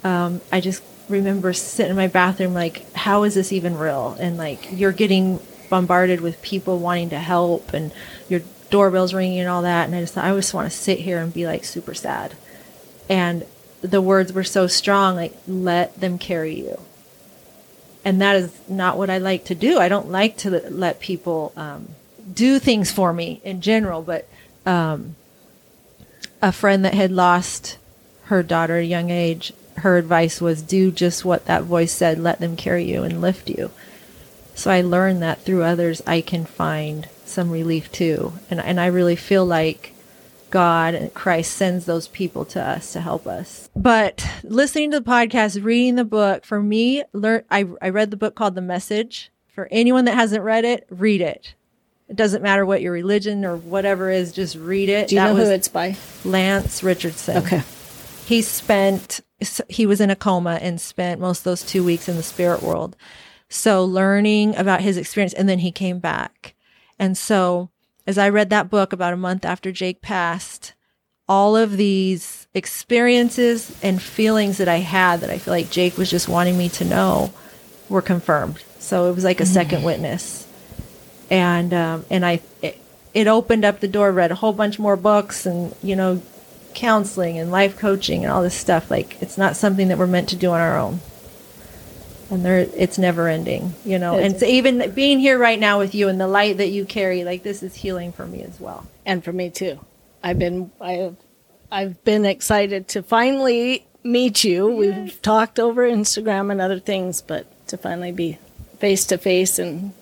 um, 0.04 0.42
I 0.52 0.60
just 0.60 0.84
remember 1.08 1.54
sitting 1.54 1.92
in 1.92 1.96
my 1.96 2.08
bathroom 2.08 2.54
like, 2.54 2.92
how 2.94 3.24
is 3.24 3.36
this 3.36 3.54
even 3.54 3.78
real? 3.78 4.18
And 4.20 4.38
like 4.38 4.68
you're 4.70 4.92
getting 4.92 5.40
bombarded 5.70 6.20
with 6.20 6.42
people 6.42 6.78
wanting 6.80 7.10
to 7.12 7.20
help 7.20 7.74
and 7.74 7.94
your 8.28 8.42
doorbell's 8.74 9.14
ringing 9.14 9.40
and 9.40 9.50
all 9.50 9.62
that. 9.62 9.86
And 9.86 9.96
I 9.96 10.02
just 10.02 10.16
thought, 10.16 10.26
I 10.26 10.36
just 10.36 10.54
want 10.54 10.72
to 10.72 10.78
sit 10.78 11.00
here 11.00 11.20
and 11.20 11.34
be 11.34 11.46
like 11.46 11.64
super 11.64 11.94
sad. 11.94 12.34
And 13.08 13.46
the 13.82 14.02
words 14.02 14.34
were 14.34 14.44
so 14.44 14.68
strong, 14.68 15.16
like, 15.16 15.38
let 15.48 16.00
them 16.00 16.18
carry 16.18 16.56
you 16.56 16.80
and 18.06 18.22
that 18.22 18.36
is 18.36 18.52
not 18.68 18.98
what 18.98 19.10
I 19.10 19.18
like 19.18 19.46
to 19.46 19.56
do. 19.56 19.80
I 19.80 19.88
don't 19.88 20.10
like 20.10 20.38
to 20.38 20.50
let 20.70 21.00
people 21.00 21.54
um, 21.56 21.90
do 22.34 22.60
things 22.60 22.92
for 22.92 23.14
me 23.14 23.42
in 23.44 23.62
general. 23.62 24.02
But 24.02 24.28
um, 24.66 25.16
a 26.42 26.52
friend 26.52 26.84
that 26.84 26.94
had 26.94 27.12
lost 27.12 27.78
her 28.26 28.44
daughter 28.44 28.78
at 28.78 28.84
a 28.84 28.86
young 28.86 29.10
age, 29.10 29.54
her 29.78 29.98
advice 29.98 30.42
was 30.42 30.62
do 30.62 30.92
just 30.92 31.24
what 31.24 31.46
that 31.46 31.64
voice 31.64 31.92
said. 31.92 32.20
Let 32.20 32.40
them 32.40 32.56
carry 32.56 32.84
you 32.84 33.04
and 33.04 33.22
lift 33.22 33.50
you. 33.50 33.72
So 34.54 34.70
I 34.70 34.82
learned 34.82 35.22
that 35.22 35.42
through 35.42 35.64
others, 35.64 36.02
I 36.06 36.22
can 36.22 36.46
find 36.46 37.08
some 37.34 37.50
relief 37.50 37.92
too, 37.92 38.34
and 38.50 38.60
and 38.60 38.80
I 38.80 38.88
really 38.88 39.16
feel 39.16 39.46
like 39.46 39.94
God 40.54 40.94
and 40.94 41.14
Christ 41.14 41.54
sends 41.54 41.86
those 41.86 42.08
people 42.08 42.46
to 42.46 42.62
us 42.62 42.94
to 42.94 43.02
help 43.02 43.26
us. 43.26 43.70
But 43.76 44.30
listening 44.44 44.92
to 44.92 45.00
the 45.00 45.10
podcast, 45.10 45.64
reading 45.64 45.96
the 45.96 46.06
book, 46.06 46.46
for 46.46 46.62
me, 46.62 47.04
learn 47.12 47.44
I, 47.50 47.66
I 47.82 47.90
read 47.90 48.12
the 48.12 48.18
book 48.18 48.36
called 48.36 48.54
The 48.54 48.62
Message. 48.62 49.32
For 49.48 49.68
anyone 49.72 50.06
that 50.06 50.16
hasn't 50.16 50.44
read 50.44 50.64
it, 50.64 50.86
read 50.90 51.22
it. 51.22 51.56
It 52.08 52.16
doesn't 52.16 52.44
matter 52.44 52.66
what 52.66 52.82
your 52.82 52.92
religion 52.92 53.46
or 53.46 53.58
whatever 53.58 54.12
is, 54.12 54.32
just 54.32 54.56
read 54.56 54.90
it. 54.90 55.08
Do 55.08 55.16
you 55.16 55.22
that 55.22 55.34
know 55.34 55.44
who 55.44 55.50
it's 55.50 55.68
by? 55.68 55.96
Lance 56.24 56.84
Richardson. 56.84 57.38
Okay. 57.38 57.64
He 58.26 58.44
spent 58.44 59.22
he 59.68 59.86
was 59.88 60.00
in 60.00 60.10
a 60.10 60.16
coma 60.16 60.60
and 60.62 60.80
spent 60.80 61.20
most 61.20 61.40
of 61.40 61.44
those 61.46 61.64
two 61.64 61.84
weeks 61.84 62.08
in 62.08 62.16
the 62.16 62.24
spirit 62.24 62.62
world. 62.62 62.96
So 63.50 63.84
learning 63.84 64.56
about 64.56 64.82
his 64.82 64.98
experience 64.98 65.34
and 65.34 65.50
then 65.50 65.60
he 65.60 65.72
came 65.72 66.00
back. 66.00 66.53
And 67.00 67.18
so 67.18 67.70
as 68.06 68.18
I 68.18 68.30
read 68.30 68.50
that 68.50 68.70
book 68.70 68.94
about 68.94 69.14
a 69.14 69.18
month 69.18 69.46
after 69.46 69.72
Jayke 69.72 70.02
passed, 70.02 70.74
all 71.28 71.56
of 71.56 71.78
these 71.78 72.48
experiences 72.54 73.78
and 73.82 74.02
feelings 74.02 74.58
that 74.58 74.68
I 74.68 74.78
had 74.78 75.22
that 75.22 75.30
I 75.30 75.38
feel 75.38 75.54
like 75.54 75.68
Jayke 75.68 75.98
was 75.98 76.10
just 76.10 76.28
wanting 76.28 76.58
me 76.58 76.70
to 76.70 76.86
know 76.86 77.34
were 77.90 78.02
confirmed. 78.02 78.64
So 78.80 79.10
it 79.10 79.16
was 79.16 79.24
like 79.24 79.40
a 79.40 79.44
mm-hmm. 79.44 79.54
second 79.54 79.84
witness. 79.84 80.48
And 81.30 81.74
um, 81.74 82.06
and 82.10 82.26
I 82.26 82.42
it, 82.62 82.80
it 83.14 83.28
opened 83.28 83.64
up 83.64 83.80
the 83.80 83.88
door, 83.88 84.12
read 84.12 84.32
a 84.32 84.36
whole 84.36 84.54
bunch 84.54 84.78
more 84.78 84.98
books 84.98 85.46
and 85.46 85.74
you 85.82 85.96
know 85.96 86.22
counseling 86.74 87.38
and 87.38 87.52
life 87.52 87.78
coaching 87.78 88.24
and 88.24 88.32
all 88.32 88.42
this 88.42 88.56
stuff 88.56 88.90
like 88.90 89.22
it's 89.22 89.38
not 89.38 89.56
something 89.56 89.90
that 89.90 89.98
we're 89.98 90.08
meant 90.08 90.28
to 90.30 90.36
do 90.36 90.50
on 90.50 90.60
our 90.60 90.78
own 90.78 91.00
and 92.30 92.46
there 92.46 92.60
it's 92.76 92.98
never 92.98 93.28
ending 93.28 93.74
you 93.86 94.00
know? 94.00 94.18
And 94.18 94.40
so 94.40 94.46
even 94.46 94.92
being 94.92 95.20
here 95.20 95.38
right 95.38 95.60
now 95.60 95.80
with 95.80 95.94
you 95.96 96.08
and 96.08 96.20
the 96.20 96.28
light 96.28 96.58
that 96.58 96.70
you 96.70 96.86
carry 96.86 97.24
like 97.24 97.44
this 97.44 97.64
is 97.64 97.76
healing 97.76 98.12
for 98.12 98.26
me 98.26 98.42
as 98.44 98.60
well. 98.60 98.88
And 99.06 99.24
for 99.24 99.34
me 99.34 99.50
too. 99.50 99.80
I've 100.24 100.40
been 100.40 100.72
i've 100.80 101.18
i've 101.72 102.04
been 102.04 102.26
excited 102.26 102.88
to 102.90 103.04
finally 103.04 103.86
meet 104.04 104.44
you. 104.44 104.70
Yes. 104.70 104.98
we've 104.98 105.22
talked 105.22 105.60
over 105.60 105.88
instagram 105.88 106.52
and 106.52 106.62
other 106.62 106.80
things 106.80 107.22
but 107.22 107.46
to 107.68 107.78
finally 107.78 108.12
be 108.12 108.38
face 108.80 109.06
to 109.08 109.18
face 109.18 109.60
and 109.60 109.94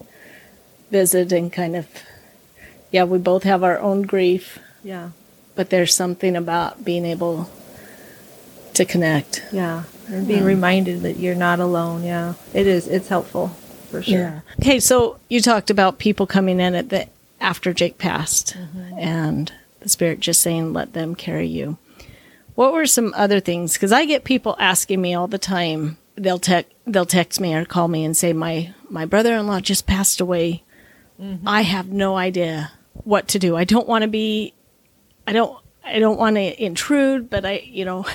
visit 0.90 1.32
and 1.32 1.54
kind 1.54 1.76
of 1.76 1.88
yeah 2.92 3.04
we 3.04 3.18
both 3.18 3.44
have 3.44 3.64
our 3.64 3.80
own 3.80 4.04
grief. 4.04 4.60
Yeah. 4.84 5.12
But 5.54 5.70
there's 5.70 5.94
something 5.94 6.36
about 6.36 6.86
being 6.86 7.06
able 7.06 7.50
to 8.74 8.86
connect. 8.86 9.44
Yeah 9.52 9.84
and 10.12 10.28
being 10.28 10.44
reminded 10.44 11.02
that 11.02 11.18
you're 11.18 11.36
not 11.36 11.60
alone. 11.60 12.04
Yeah, 12.04 12.34
it 12.54 12.68
is. 12.68 12.88
It's 12.88 13.08
helpful 13.08 13.48
for 13.90 14.02
sure. 14.02 14.20
Yeah. 14.20 14.40
Okay, 14.60 14.80
so 14.80 15.20
you 15.30 15.42
talked 15.42 15.70
about 15.70 16.00
people 16.00 16.28
coming 16.28 16.60
in 16.60 16.76
at 16.76 16.90
the 16.90 17.08
after 17.40 17.74
Jayke 17.74 17.98
passed, 17.98 18.56
mm-hmm. 18.58 19.00
and 19.00 19.54
the 19.80 19.90
spirit 19.90 20.20
just 20.20 20.42
saying, 20.42 20.74
"Let 20.74 20.94
them 20.94 21.16
carry 21.16 21.48
you." 21.48 21.78
What 22.56 22.74
were 22.74 22.86
some 22.86 23.14
other 23.16 23.40
things? 23.40 23.74
Because 23.74 23.92
I 23.92 24.06
get 24.06 24.24
people 24.24 24.56
asking 24.60 25.02
me 25.02 25.14
all 25.14 25.28
the 25.28 25.38
time. 25.38 25.98
They'll 26.16 26.40
text 26.40 26.72
they'll 26.86 27.06
text 27.06 27.40
me 27.40 27.54
or 27.54 27.66
call 27.66 27.88
me 27.88 28.04
and 28.04 28.16
say, 28.16 28.34
"My 28.34 28.74
my 28.90 29.06
brother 29.06 29.36
in 29.36 29.48
law 29.48 29.60
just 29.60 29.88
passed 29.88 30.22
away. 30.22 30.64
Mm-hmm. 31.20 31.48
I 31.48 31.62
have 31.62 31.90
no 31.90 32.18
idea 32.18 32.72
what 32.94 33.28
to 33.30 33.40
do. 33.40 33.56
I 33.56 33.64
don't 33.64 33.88
want 33.88 34.04
to 34.04 34.08
be. 34.08 34.54
I 35.26 35.34
don't. 35.34 35.58
I 35.84 36.00
don't 36.00 36.20
want 36.20 36.36
to 36.36 36.64
intrude, 36.64 37.30
but 37.30 37.44
I, 37.44 37.64
you 37.66 37.86
know, 37.86 38.06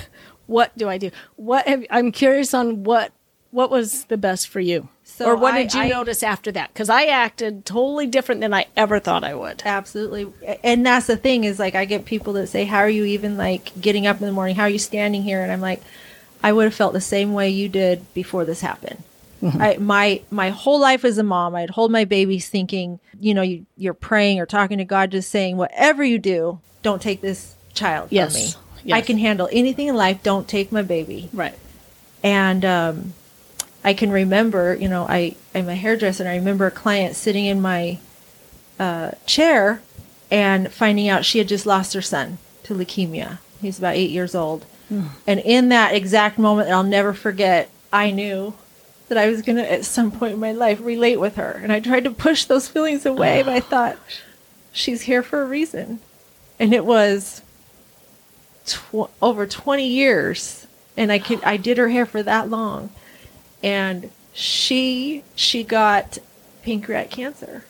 what 0.46 0.76
do 0.76 0.88
I 0.88 0.98
do? 0.98 1.10
What 1.36 1.66
have, 1.66 1.84
I'm 1.90 2.12
curious 2.12 2.54
on 2.54 2.84
what 2.84 3.12
what 3.50 3.70
was 3.70 4.04
the 4.04 4.18
best 4.18 4.48
for 4.48 4.60
you? 4.60 4.88
So 5.04 5.26
or 5.26 5.36
what 5.36 5.54
I, 5.54 5.62
did 5.62 5.74
you 5.74 5.80
I, 5.80 5.88
notice 5.88 6.22
after 6.22 6.52
that? 6.52 6.72
Because 6.72 6.90
I 6.90 7.06
acted 7.06 7.64
totally 7.64 8.06
different 8.06 8.40
than 8.40 8.52
I 8.52 8.66
ever 8.76 8.98
thought 8.98 9.24
I 9.24 9.34
would. 9.34 9.62
Absolutely, 9.64 10.30
and 10.62 10.84
that's 10.84 11.06
the 11.06 11.16
thing 11.16 11.44
is 11.44 11.58
like 11.58 11.74
I 11.74 11.84
get 11.84 12.04
people 12.04 12.34
that 12.34 12.48
say, 12.48 12.64
"How 12.64 12.78
are 12.78 12.90
you 12.90 13.04
even 13.04 13.36
like 13.36 13.72
getting 13.80 14.06
up 14.06 14.20
in 14.20 14.26
the 14.26 14.32
morning? 14.32 14.56
How 14.56 14.64
are 14.64 14.68
you 14.68 14.78
standing 14.78 15.22
here?" 15.22 15.42
And 15.42 15.50
I'm 15.50 15.60
like, 15.60 15.82
I 16.42 16.52
would 16.52 16.64
have 16.64 16.74
felt 16.74 16.92
the 16.92 17.00
same 17.00 17.32
way 17.32 17.50
you 17.50 17.68
did 17.68 18.12
before 18.14 18.44
this 18.44 18.60
happened. 18.60 19.02
Mm-hmm. 19.42 19.62
I, 19.62 19.76
my 19.78 20.22
my 20.30 20.50
whole 20.50 20.80
life 20.80 21.04
as 21.04 21.18
a 21.18 21.22
mom, 21.22 21.54
I'd 21.54 21.70
hold 21.70 21.90
my 21.90 22.04
babies, 22.04 22.48
thinking, 22.48 23.00
you 23.20 23.34
know, 23.34 23.42
you, 23.42 23.66
you're 23.76 23.94
praying 23.94 24.40
or 24.40 24.46
talking 24.46 24.78
to 24.78 24.84
God, 24.84 25.10
just 25.10 25.30
saying, 25.30 25.56
whatever 25.56 26.02
you 26.04 26.18
do, 26.18 26.60
don't 26.82 27.02
take 27.02 27.20
this 27.20 27.54
child 27.74 28.08
yes. 28.10 28.32
from 28.32 28.60
me. 28.60 28.65
Yes. 28.86 28.98
I 28.98 29.00
can 29.00 29.18
handle 29.18 29.48
anything 29.50 29.88
in 29.88 29.96
life. 29.96 30.22
Don't 30.22 30.46
take 30.46 30.70
my 30.70 30.82
baby. 30.82 31.28
Right. 31.32 31.58
And 32.22 32.64
um, 32.64 33.14
I 33.82 33.94
can 33.94 34.10
remember, 34.10 34.76
you 34.76 34.88
know, 34.88 35.06
I 35.08 35.34
I'm 35.54 35.68
a 35.68 35.74
hairdresser, 35.74 36.22
and 36.22 36.30
I 36.30 36.36
remember 36.36 36.66
a 36.66 36.70
client 36.70 37.16
sitting 37.16 37.46
in 37.46 37.60
my 37.60 37.98
uh, 38.78 39.12
chair 39.26 39.82
and 40.30 40.72
finding 40.72 41.08
out 41.08 41.24
she 41.24 41.38
had 41.38 41.48
just 41.48 41.66
lost 41.66 41.94
her 41.94 42.02
son 42.02 42.38
to 42.64 42.74
leukemia. 42.74 43.38
He's 43.60 43.78
about 43.78 43.96
eight 43.96 44.10
years 44.10 44.34
old. 44.34 44.66
Mm. 44.90 45.08
And 45.26 45.40
in 45.40 45.68
that 45.70 45.94
exact 45.94 46.38
moment, 46.38 46.70
I'll 46.70 46.82
never 46.82 47.12
forget, 47.12 47.70
I 47.92 48.12
knew 48.12 48.54
that 49.08 49.18
I 49.18 49.28
was 49.28 49.42
going 49.42 49.56
to, 49.56 49.72
at 49.72 49.84
some 49.84 50.12
point 50.12 50.34
in 50.34 50.40
my 50.40 50.52
life, 50.52 50.80
relate 50.80 51.18
with 51.18 51.36
her. 51.36 51.60
And 51.62 51.72
I 51.72 51.80
tried 51.80 52.04
to 52.04 52.10
push 52.10 52.44
those 52.44 52.68
feelings 52.68 53.06
away, 53.06 53.42
but 53.42 53.52
I 53.52 53.60
thought, 53.72 53.98
she's 54.72 55.02
here 55.02 55.22
for 55.22 55.42
a 55.42 55.46
reason. 55.46 56.00
And 56.58 56.72
it 56.72 56.84
was 56.84 57.42
tw- 58.66 59.10
over 59.22 59.46
20 59.46 59.86
years 59.86 60.66
and 60.96 61.12
I 61.12 61.18
could 61.18 61.42
I 61.44 61.56
did 61.56 61.78
her 61.78 61.88
hair 61.88 62.06
for 62.06 62.22
that 62.22 62.48
long. 62.48 62.90
And 63.62 64.10
she 64.32 65.22
she 65.34 65.62
got 65.62 66.18
pancreatic 66.62 67.10
cancer. 67.10 67.64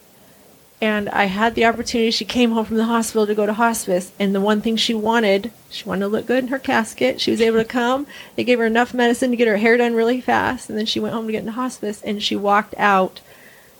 And 0.80 1.09
I 1.09 1.24
had 1.24 1.54
the 1.54 1.64
opportunity 1.64 2.11
she 2.11 2.26
came 2.26 2.50
home 2.50 2.66
from 2.66 2.76
the 2.76 2.85
hospital 2.85 3.26
to 3.26 3.35
go 3.35 3.46
to 3.46 3.54
hospice 3.54 4.12
and 4.18 4.35
the 4.35 4.42
one 4.42 4.61
thing 4.61 4.76
she 4.76 4.94
wanted 4.94 5.50
she 5.70 5.85
wanted 5.85 6.00
to 6.00 6.09
look 6.09 6.26
good 6.26 6.44
in 6.44 6.48
her 6.48 6.59
casket. 6.59 7.20
She 7.20 7.30
was 7.30 7.40
able 7.40 7.59
to 7.59 7.64
come. 7.64 8.06
They 8.37 8.44
gave 8.44 8.59
her 8.59 8.66
enough 8.66 8.94
medicine 8.94 9.30
to 9.30 9.37
get 9.37 9.48
her 9.48 9.56
hair 9.56 9.76
done 9.76 9.94
really 9.94 10.20
fast 10.20 10.68
and 10.68 10.78
then 10.78 10.87
she 10.87 11.00
went 11.00 11.14
home 11.14 11.26
to 11.26 11.32
get 11.32 11.40
into 11.40 11.52
hospice 11.52 12.02
and 12.02 12.22
she 12.22 12.37
walked 12.37 12.74
out 12.78 13.20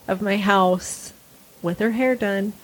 of 0.09 0.23
my 0.23 0.39
house 0.39 1.13
with 1.63 1.79
her 1.81 1.93
hair 1.93 2.15
done. 2.15 2.55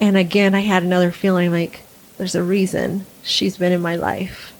And 0.00 0.16
again 0.16 0.54
I 0.54 0.60
had 0.60 0.82
another 0.82 1.12
feeling 1.12 1.52
like 1.52 1.82
there's 2.18 2.34
a 2.34 2.42
reason 2.42 3.06
she's 3.22 3.56
been 3.56 3.72
in 3.72 3.80
my 3.80 3.96
life. 3.96 4.52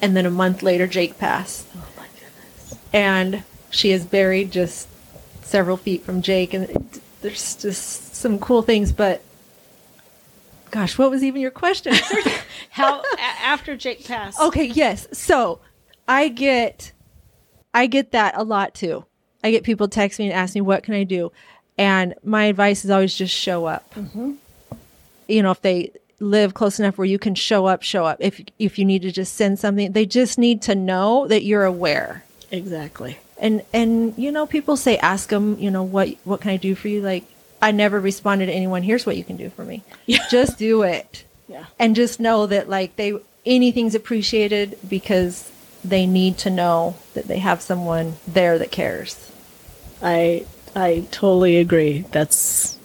And 0.00 0.16
then 0.16 0.26
a 0.26 0.30
month 0.30 0.62
later, 0.62 0.88
Jayke 0.88 1.18
passed. 1.18 1.66
Oh 1.76 1.88
my 1.96 2.06
goodness. 2.14 2.74
And 2.92 3.44
she 3.70 3.92
is 3.92 4.04
buried 4.04 4.50
just 4.50 4.88
several 5.42 5.76
feet 5.76 6.02
from 6.02 6.22
Jayke. 6.22 6.54
And 6.54 6.70
it, 6.70 7.00
there's 7.20 7.54
just 7.56 8.16
some 8.16 8.38
cool 8.38 8.62
things, 8.62 8.92
but 8.92 9.22
gosh, 10.70 10.98
what 10.98 11.10
was 11.10 11.22
even 11.22 11.40
your 11.40 11.50
question? 11.50 11.94
How 12.70 13.02
after 13.20 13.76
Jayke 13.76 14.04
passed? 14.06 14.40
Okay, 14.40 14.64
yes. 14.64 15.06
So 15.12 15.60
I 16.08 16.28
get, 16.28 16.92
I 17.72 17.86
get 17.86 18.12
that 18.12 18.34
a 18.36 18.42
lot 18.42 18.74
too. 18.74 19.04
I 19.44 19.50
get 19.50 19.62
people 19.62 19.88
text 19.88 20.18
me 20.18 20.26
and 20.26 20.34
ask 20.34 20.54
me, 20.54 20.60
"What 20.60 20.82
can 20.82 20.94
I 20.94 21.04
do?" 21.04 21.32
And 21.76 22.14
my 22.22 22.44
advice 22.44 22.84
is 22.84 22.90
always 22.90 23.14
just 23.14 23.34
show 23.34 23.66
up. 23.66 23.92
Mm-hmm. 23.94 24.32
You 25.28 25.42
know, 25.42 25.50
if 25.50 25.60
they 25.62 25.92
live 26.22 26.54
close 26.54 26.78
enough 26.78 26.96
where 26.96 27.06
you 27.06 27.18
can 27.18 27.34
show 27.34 27.66
up, 27.66 27.82
show 27.82 28.06
up. 28.06 28.16
If 28.20 28.40
if 28.58 28.78
you 28.78 28.84
need 28.84 29.02
to 29.02 29.12
just 29.12 29.34
send 29.34 29.58
something, 29.58 29.92
they 29.92 30.06
just 30.06 30.38
need 30.38 30.62
to 30.62 30.74
know 30.74 31.26
that 31.28 31.44
you're 31.44 31.64
aware. 31.64 32.24
Exactly. 32.50 33.18
And 33.38 33.62
and 33.72 34.14
you 34.16 34.30
know, 34.30 34.46
people 34.46 34.76
say 34.76 34.96
ask 34.98 35.28
them, 35.28 35.58
you 35.58 35.70
know, 35.70 35.82
what 35.82 36.10
what 36.24 36.40
can 36.40 36.50
I 36.50 36.56
do 36.56 36.74
for 36.74 36.88
you? 36.88 37.02
Like 37.02 37.24
I 37.60 37.72
never 37.72 38.00
responded 38.00 38.46
to 38.46 38.52
anyone. 38.52 38.82
Here's 38.82 39.04
what 39.04 39.16
you 39.16 39.24
can 39.24 39.36
do 39.36 39.50
for 39.50 39.64
me. 39.64 39.82
Yeah. 40.06 40.26
Just 40.30 40.58
do 40.58 40.82
it. 40.82 41.24
Yeah. 41.48 41.66
And 41.78 41.94
just 41.94 42.18
know 42.18 42.46
that 42.46 42.68
like 42.68 42.96
they 42.96 43.18
anything's 43.44 43.94
appreciated 43.94 44.78
because 44.88 45.50
they 45.84 46.06
need 46.06 46.38
to 46.38 46.50
know 46.50 46.96
that 47.14 47.26
they 47.26 47.38
have 47.38 47.62
someone 47.62 48.14
there 48.26 48.58
that 48.58 48.70
cares. 48.70 49.30
I 50.02 50.46
I 50.74 51.06
totally 51.10 51.56
agree. 51.56 52.04
That's 52.10 52.78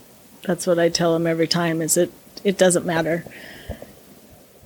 that's 0.43 0.65
what 0.67 0.80
I 0.80 0.89
tell 0.89 1.13
them 1.13 1.28
every 1.28 1.47
time. 1.47 1.82
Is 1.82 1.97
it 1.97 2.12
it 2.48 2.58
doesn't 2.58 2.86
matter. 2.86 3.26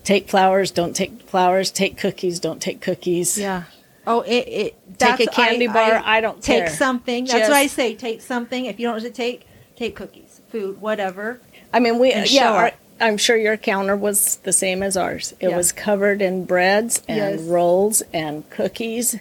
Take 0.03 0.29
flowers, 0.29 0.71
don't 0.71 0.95
take 0.95 1.21
flowers. 1.29 1.71
Take 1.71 1.97
cookies, 1.97 2.39
don't 2.39 2.61
take 2.61 2.81
cookies. 2.81 3.37
Yeah. 3.37 3.63
Oh, 4.07 4.21
it, 4.21 4.47
it 4.47 4.75
Take 4.97 5.19
a 5.19 5.25
candy 5.27 5.67
bar, 5.67 6.01
I 6.03 6.21
don't 6.21 6.41
take 6.41 6.65
care. 6.65 6.69
something. 6.75 7.25
That's 7.25 7.39
Just- 7.39 7.49
what 7.51 7.57
I 7.57 7.67
say. 7.67 7.95
Take 7.95 8.21
something. 8.21 8.65
If 8.65 8.79
you 8.79 8.87
don't 8.87 8.93
want 8.95 9.05
to 9.05 9.11
take, 9.11 9.47
take 9.75 9.95
cookies, 9.95 10.41
food, 10.49 10.81
whatever. 10.81 11.39
I 11.73 11.79
mean, 11.79 11.99
we 11.99 12.13
yeah. 12.13 12.51
Our. 12.51 12.71
I'm 12.99 13.17
sure 13.17 13.35
your 13.35 13.57
counter 13.57 13.95
was 13.95 14.35
the 14.37 14.53
same 14.53 14.83
as 14.83 14.95
ours. 14.97 15.33
It 15.39 15.49
Yeah. 15.49 15.57
was 15.57 15.71
covered 15.71 16.21
in 16.21 16.45
breads 16.45 17.01
and 17.07 17.39
Yes. 17.39 17.41
rolls 17.41 18.03
and 18.13 18.47
cookies, 18.51 19.17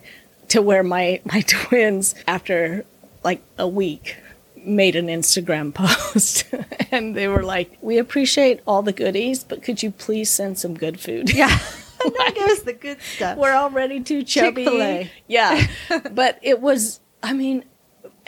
to 0.48 0.60
where 0.62 0.82
my 0.82 1.20
my 1.32 1.42
twins 1.46 2.14
after 2.26 2.84
like 3.22 3.42
a 3.58 3.68
week 3.68 4.16
made 4.56 4.96
an 4.96 5.06
Instagram 5.06 5.72
post 5.74 6.44
and 6.92 7.14
they 7.14 7.28
were 7.28 7.42
like, 7.42 7.76
"We 7.80 7.98
appreciate 7.98 8.60
all 8.66 8.82
the 8.82 8.92
goodies, 8.92 9.44
but 9.44 9.62
could 9.62 9.82
you 9.82 9.90
please 9.90 10.30
send 10.30 10.58
some 10.58 10.74
good 10.74 11.00
food?" 11.00 11.32
Yeah. 11.32 11.58
don't 12.00 12.34
give 12.34 12.48
us 12.48 12.60
the 12.62 12.72
good 12.72 13.00
stuff. 13.02 13.36
We're 13.36 13.54
already 13.54 14.00
too 14.00 14.22
chubby. 14.22 14.64
Chick-fil-A. 14.64 15.10
Yeah. 15.28 15.66
but 16.10 16.38
it 16.42 16.60
was 16.60 17.00
I 17.22 17.32
mean 17.34 17.64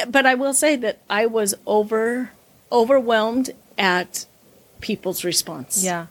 but 0.09 0.27
I 0.27 0.35
will 0.35 0.53
say 0.55 0.77
that 0.77 1.01
I 1.09 1.25
was 1.27 1.55
over 1.67 2.31
overwhelmed 2.71 3.51
at 3.79 4.27
people's 4.81 5.25
response. 5.25 5.83
Yeah. 5.85 6.07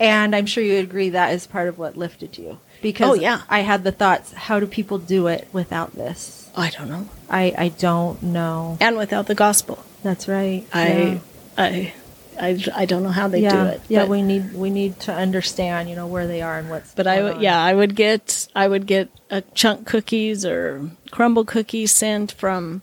And 0.00 0.34
I'm 0.34 0.46
sure 0.46 0.64
you 0.64 0.78
agree 0.78 1.10
that 1.10 1.32
is 1.32 1.46
part 1.46 1.68
of 1.68 1.78
what 1.78 1.96
lifted 1.96 2.36
you. 2.38 2.58
Because 2.82 3.10
Oh, 3.10 3.14
yeah. 3.14 3.42
I 3.48 3.60
had 3.60 3.84
the 3.84 3.92
thoughts, 3.92 4.32
how 4.32 4.58
do 4.58 4.66
people 4.66 4.98
do 4.98 5.28
it 5.28 5.46
without 5.52 5.94
this? 5.94 6.50
I 6.56 6.70
don't 6.70 6.88
know. 6.88 7.08
I, 7.30 7.54
I 7.56 7.68
don't 7.68 8.22
know. 8.22 8.78
And 8.80 8.96
without 8.96 9.26
the 9.26 9.34
gospel. 9.34 9.84
That's 10.02 10.26
right. 10.28 10.64
I 10.72 11.20
I 11.58 11.92
I 12.40 12.58
I 12.74 12.84
don't 12.86 13.02
know 13.02 13.10
how 13.10 13.28
they 13.28 13.40
yeah. 13.40 13.64
do 13.64 13.70
it. 13.70 13.80
Yeah, 13.88 14.00
but, 14.02 14.08
we 14.10 14.22
need 14.22 14.54
we 14.54 14.70
need 14.70 14.98
to 15.00 15.12
understand, 15.14 15.88
you 15.88 15.96
know, 15.96 16.06
where 16.06 16.26
they 16.26 16.42
are 16.42 16.58
and 16.58 16.68
what's 16.70 16.92
but 16.94 17.06
I 17.06 17.22
would 17.22 17.34
on. 17.36 17.40
yeah, 17.42 17.62
I 17.62 17.72
would 17.74 17.94
get 17.94 18.48
I 18.54 18.66
would 18.68 18.86
get 18.86 19.08
a 19.30 19.40
chunk 19.40 19.86
cookies 19.86 20.44
or 20.44 20.90
Crumbl 21.10 21.46
cookies 21.46 21.92
sent 21.92 22.32
from 22.32 22.82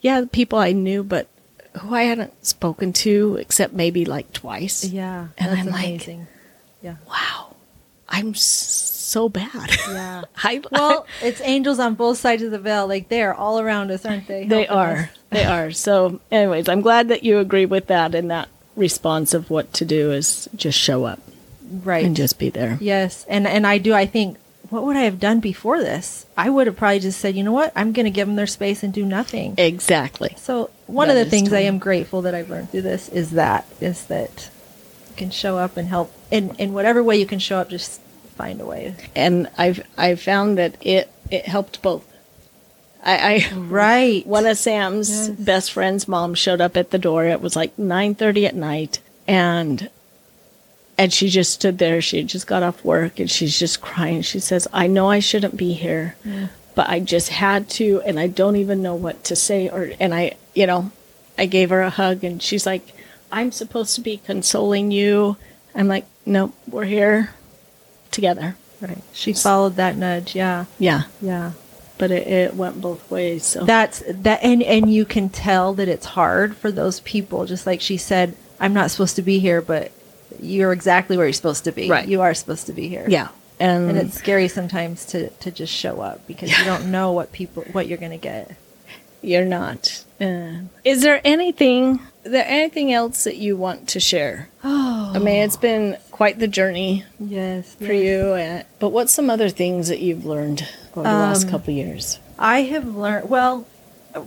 yeah, 0.00 0.24
people 0.30 0.58
I 0.58 0.72
knew 0.72 1.02
but 1.02 1.28
who 1.80 1.94
I 1.94 2.04
hadn't 2.04 2.46
spoken 2.46 2.92
to 3.04 3.36
except 3.40 3.72
maybe 3.74 4.04
like 4.04 4.32
twice. 4.32 4.84
Yeah. 4.84 5.28
And 5.38 5.50
that's 5.52 5.60
I'm 5.66 5.72
like- 5.72 5.84
amazing. 5.86 6.26
yeah. 6.82 6.96
Wow. 7.08 7.56
I'm 8.08 8.30
s- 8.30 8.93
so 9.14 9.28
bad. 9.28 9.70
Yeah. 9.88 10.22
I, 10.42 10.60
Well, 10.70 11.06
it's 11.22 11.40
angels 11.40 11.78
on 11.78 11.94
both 11.94 12.18
sides 12.18 12.42
of 12.42 12.50
the 12.50 12.58
veil. 12.58 12.86
Like 12.86 13.08
they're 13.08 13.32
all 13.34 13.58
around 13.60 13.90
us, 13.90 14.04
aren't 14.04 14.26
they? 14.28 14.44
they 14.46 14.66
are. 14.68 14.96
us? 14.96 15.08
They 15.34 15.44
are. 15.44 15.72
So, 15.72 16.20
anyways, 16.30 16.68
I'm 16.68 16.80
glad 16.80 17.08
that 17.08 17.24
you 17.24 17.38
agree 17.40 17.66
with 17.66 17.88
that 17.88 18.14
and 18.14 18.30
that 18.30 18.48
response 18.76 19.34
of 19.34 19.50
what 19.50 19.72
to 19.74 19.84
do 19.84 20.12
is 20.12 20.48
just 20.54 20.78
show 20.78 21.04
up 21.06 21.18
Right. 21.82 22.04
and 22.04 22.14
just 22.14 22.38
be 22.38 22.50
there. 22.50 22.78
Yes, 22.80 23.24
and 23.28 23.44
and 23.46 23.66
I 23.66 23.78
do. 23.78 23.92
I 23.94 24.06
think 24.06 24.36
what 24.70 24.84
would 24.84 24.96
I 24.96 25.00
have 25.10 25.18
done 25.18 25.40
before 25.40 25.80
this? 25.80 26.26
I 26.36 26.50
would 26.50 26.66
have 26.68 26.76
probably 26.76 27.00
just 27.00 27.18
said, 27.20 27.34
you 27.34 27.42
know 27.42 27.52
what, 27.52 27.72
I'm 27.74 27.90
going 27.92 28.04
to 28.06 28.10
give 28.10 28.26
them 28.28 28.36
their 28.36 28.46
space 28.46 28.82
and 28.84 28.92
do 28.92 29.04
nothing. 29.04 29.54
Exactly. 29.58 30.34
So 30.38 30.70
one 30.86 31.08
That 31.08 31.16
of 31.16 31.24
the 31.24 31.30
things 31.30 31.52
I 31.52 31.60
am 31.60 31.78
grateful 31.78 32.22
that 32.22 32.34
I've 32.34 32.50
learned 32.50 32.70
through 32.70 32.82
this 32.82 33.08
is 33.08 33.32
that 33.32 33.66
is 33.80 34.04
that 34.06 34.50
you 35.10 35.16
can 35.16 35.30
show 35.30 35.58
up 35.58 35.76
and 35.76 35.88
help 35.88 36.12
in 36.30 36.54
in 36.62 36.74
whatever 36.74 37.02
way 37.02 37.16
you 37.18 37.26
can 37.26 37.40
show 37.40 37.58
up. 37.58 37.68
Just 37.70 38.00
find 38.34 38.60
a 38.60 38.66
way. 38.66 38.94
And 39.14 39.48
I've 39.58 39.82
I 39.96 40.14
found 40.14 40.58
that 40.58 40.76
it 40.80 41.10
it 41.30 41.46
helped 41.46 41.82
both. 41.82 42.04
I, 43.06 43.44
I 43.52 43.54
Right. 43.54 44.26
one 44.26 44.46
of 44.46 44.56
Sam's 44.58 45.10
Yes. 45.10 45.28
best 45.38 45.72
friend's 45.72 46.08
mom 46.08 46.34
showed 46.34 46.60
up 46.60 46.76
at 46.76 46.90
the 46.90 46.98
door. 46.98 47.26
It 47.26 47.40
was 47.40 47.54
like 47.56 47.78
nine 47.78 48.14
thirty 48.14 48.46
at 48.46 48.54
night, 48.54 49.00
and 49.28 49.88
and 50.96 51.12
she 51.12 51.28
just 51.28 51.52
stood 51.52 51.78
there. 51.78 52.00
She 52.00 52.18
had 52.18 52.28
just 52.28 52.46
got 52.46 52.62
off 52.62 52.84
work, 52.84 53.18
and 53.18 53.30
she's 53.30 53.58
just 53.58 53.80
crying. 53.80 54.22
She 54.22 54.38
says, 54.40 54.68
"I 54.72 54.86
know 54.86 55.10
I 55.10 55.18
shouldn't 55.18 55.56
be 55.56 55.72
here, 55.72 56.14
but 56.74 56.88
I 56.88 57.00
just 57.00 57.30
had 57.30 57.68
to, 57.70 58.00
and 58.06 58.18
I 58.18 58.26
don't 58.28 58.56
even 58.56 58.80
know 58.82 58.94
what 58.94 59.24
to 59.24 59.36
say." 59.36 59.68
Or 59.68 59.90
and 60.00 60.14
I, 60.14 60.32
you 60.54 60.66
know, 60.66 60.90
I 61.36 61.46
gave 61.46 61.70
her 61.70 61.82
a 61.82 61.90
hug, 61.90 62.22
and 62.24 62.40
she's 62.42 62.64
like, 62.64 62.94
"I'm 63.32 63.50
supposed 63.52 63.94
to 63.96 64.00
be 64.00 64.18
consoling 64.18 64.90
you." 64.92 65.36
I'm 65.74 65.88
like, 65.88 66.06
"No, 66.24 66.52
we're 66.70 66.84
here 66.84 67.34
together." 68.14 68.56
Right. 68.80 68.98
She 69.12 69.32
followed 69.32 69.76
that 69.76 69.96
nudge. 69.96 70.34
Yeah. 70.34 70.64
Yeah, 70.78 71.02
Yeah. 71.22 71.52
but 71.98 72.10
it, 72.10 72.26
it 72.26 72.54
went 72.54 72.80
both 72.80 73.08
ways. 73.10 73.44
So 73.46 73.64
That's 73.64 74.02
that, 74.08 74.42
and 74.42 74.62
and 74.62 74.92
you 74.92 75.04
can 75.04 75.28
tell 75.28 75.74
that 75.74 75.88
it's 75.88 76.06
hard 76.06 76.56
for 76.56 76.70
those 76.72 77.00
people. 77.00 77.46
Just 77.46 77.66
like 77.66 77.80
she 77.80 77.96
said, 77.96 78.34
I'm 78.60 78.74
not 78.74 78.90
supposed 78.90 79.16
to 79.16 79.22
be 79.22 79.38
here, 79.38 79.60
but 79.62 79.92
you're 80.40 80.72
exactly 80.72 81.16
where 81.16 81.26
you're 81.26 81.32
supposed 81.32 81.64
to 81.64 81.72
be. 81.72 81.88
Right. 81.88 82.06
You 82.08 82.20
are 82.22 82.34
supposed 82.34 82.66
to 82.66 82.72
be 82.72 82.88
here. 82.88 83.06
yeah, 83.08 83.28
and, 83.60 83.88
and 83.90 83.98
it's 83.98 84.18
scary 84.18 84.48
sometimes 84.48 85.06
to 85.06 85.30
to 85.30 85.50
just 85.50 85.72
show 85.72 86.00
up 86.00 86.26
because 86.26 86.50
you 86.58 86.64
don't 86.64 86.90
know 86.90 87.12
what 87.12 87.32
people 87.32 87.62
what 87.72 87.86
you're 87.86 87.98
going 87.98 88.10
to 88.10 88.18
get. 88.18 88.50
You're 89.24 89.44
not. 89.44 90.04
Uh, 90.20 90.62
is 90.84 91.02
there 91.02 91.20
anything? 91.24 92.00
There 92.22 92.44
anything 92.46 92.92
else 92.92 93.24
that 93.24 93.36
you 93.36 93.56
want 93.56 93.88
to 93.90 94.00
share? 94.00 94.48
Oh, 94.62 95.12
I 95.14 95.18
mean, 95.18 95.42
it's 95.42 95.56
been 95.58 95.98
quite 96.10 96.38
the 96.38 96.48
journey 96.48 97.04
yes. 97.20 97.74
for 97.74 97.92
you. 97.92 98.18
Uh, 98.18 98.62
but 98.78 98.90
what's 98.90 99.12
some 99.12 99.28
other 99.28 99.50
things 99.50 99.88
that 99.88 100.00
you've 100.00 100.24
learned 100.24 100.66
over 100.94 101.02
the 101.08 101.14
last 101.14 101.44
Um, 101.44 101.50
couple 101.50 101.72
of 101.72 101.76
years? 101.78 102.18
I 102.38 102.62
have 102.62 102.86
learned. 102.96 103.28
Well, 103.28 103.66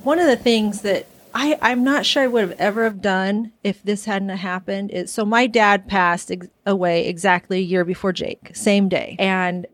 one 0.03 0.19
of 0.19 0.27
the 0.27 0.35
things 0.35 0.81
that 0.81 1.07
I 1.33 1.57
I'm 1.61 1.83
not 1.83 2.05
sure 2.05 2.23
I 2.23 2.27
would 2.27 2.41
have 2.49 2.59
ever 2.59 2.83
have 2.83 3.01
done 3.01 3.51
if 3.63 3.81
this 3.83 4.05
hadn't 4.05 4.29
happened 4.29 4.91
is 4.91 5.11
so 5.11 5.25
my 5.25 5.47
dad 5.47 5.87
passed 5.87 6.31
ex- 6.31 6.47
away 6.65 7.07
exactly 7.07 7.57
a 7.59 7.61
year 7.61 7.83
before 7.85 8.13
Jayke, 8.13 8.55
same 8.55 8.89
day, 8.89 9.15
and 9.19 9.65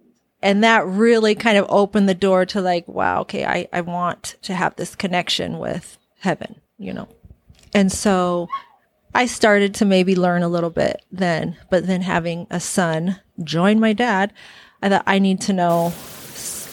and 0.44 0.64
that 0.64 0.86
really 0.86 1.34
kind 1.34 1.58
of 1.58 1.66
opened 1.70 2.08
the 2.08 2.14
door 2.14 2.46
to 2.46 2.62
like, 2.62 2.88
wow, 2.88 3.22
okay, 3.22 3.46
I 3.46 3.68
I 3.74 3.82
want 3.82 4.36
to 4.44 4.54
have 4.54 4.76
this 4.76 4.96
connection 4.96 5.58
with 5.58 5.98
heaven, 6.20 6.62
you 6.78 6.94
know, 6.94 7.08
and 7.74 7.92
so. 7.92 8.48
I 9.16 9.28
started 9.28 9.76
to 9.76 9.86
maybe 9.86 10.16
learn 10.16 10.42
a 10.42 10.48
little 10.48 10.72
bit 10.72 11.06
then, 11.12 11.56
but 11.70 11.86
then 11.86 12.02
having 12.02 12.48
a 12.50 12.60
son 12.60 13.20
join 13.44 13.80
my 13.80 13.94
dad, 13.94 14.34
I 14.82 14.90
thought 14.90 15.04
I 15.06 15.20
need 15.20 15.40
to 15.42 15.54
know 15.54 15.94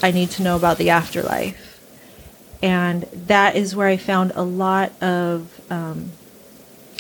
I 0.03 0.11
need 0.11 0.31
to 0.33 0.43
know 0.43 0.57
about 0.57 0.79
the 0.79 0.91
afterlife. 0.91 1.67
And 2.63 3.03
that 3.13 3.57
is 3.57 3.75
where 3.75 3.89
I 3.89 3.97
found 3.97 4.33
a 4.35 4.43
lot 4.43 4.93
of 5.03 5.61
um, 5.71 6.13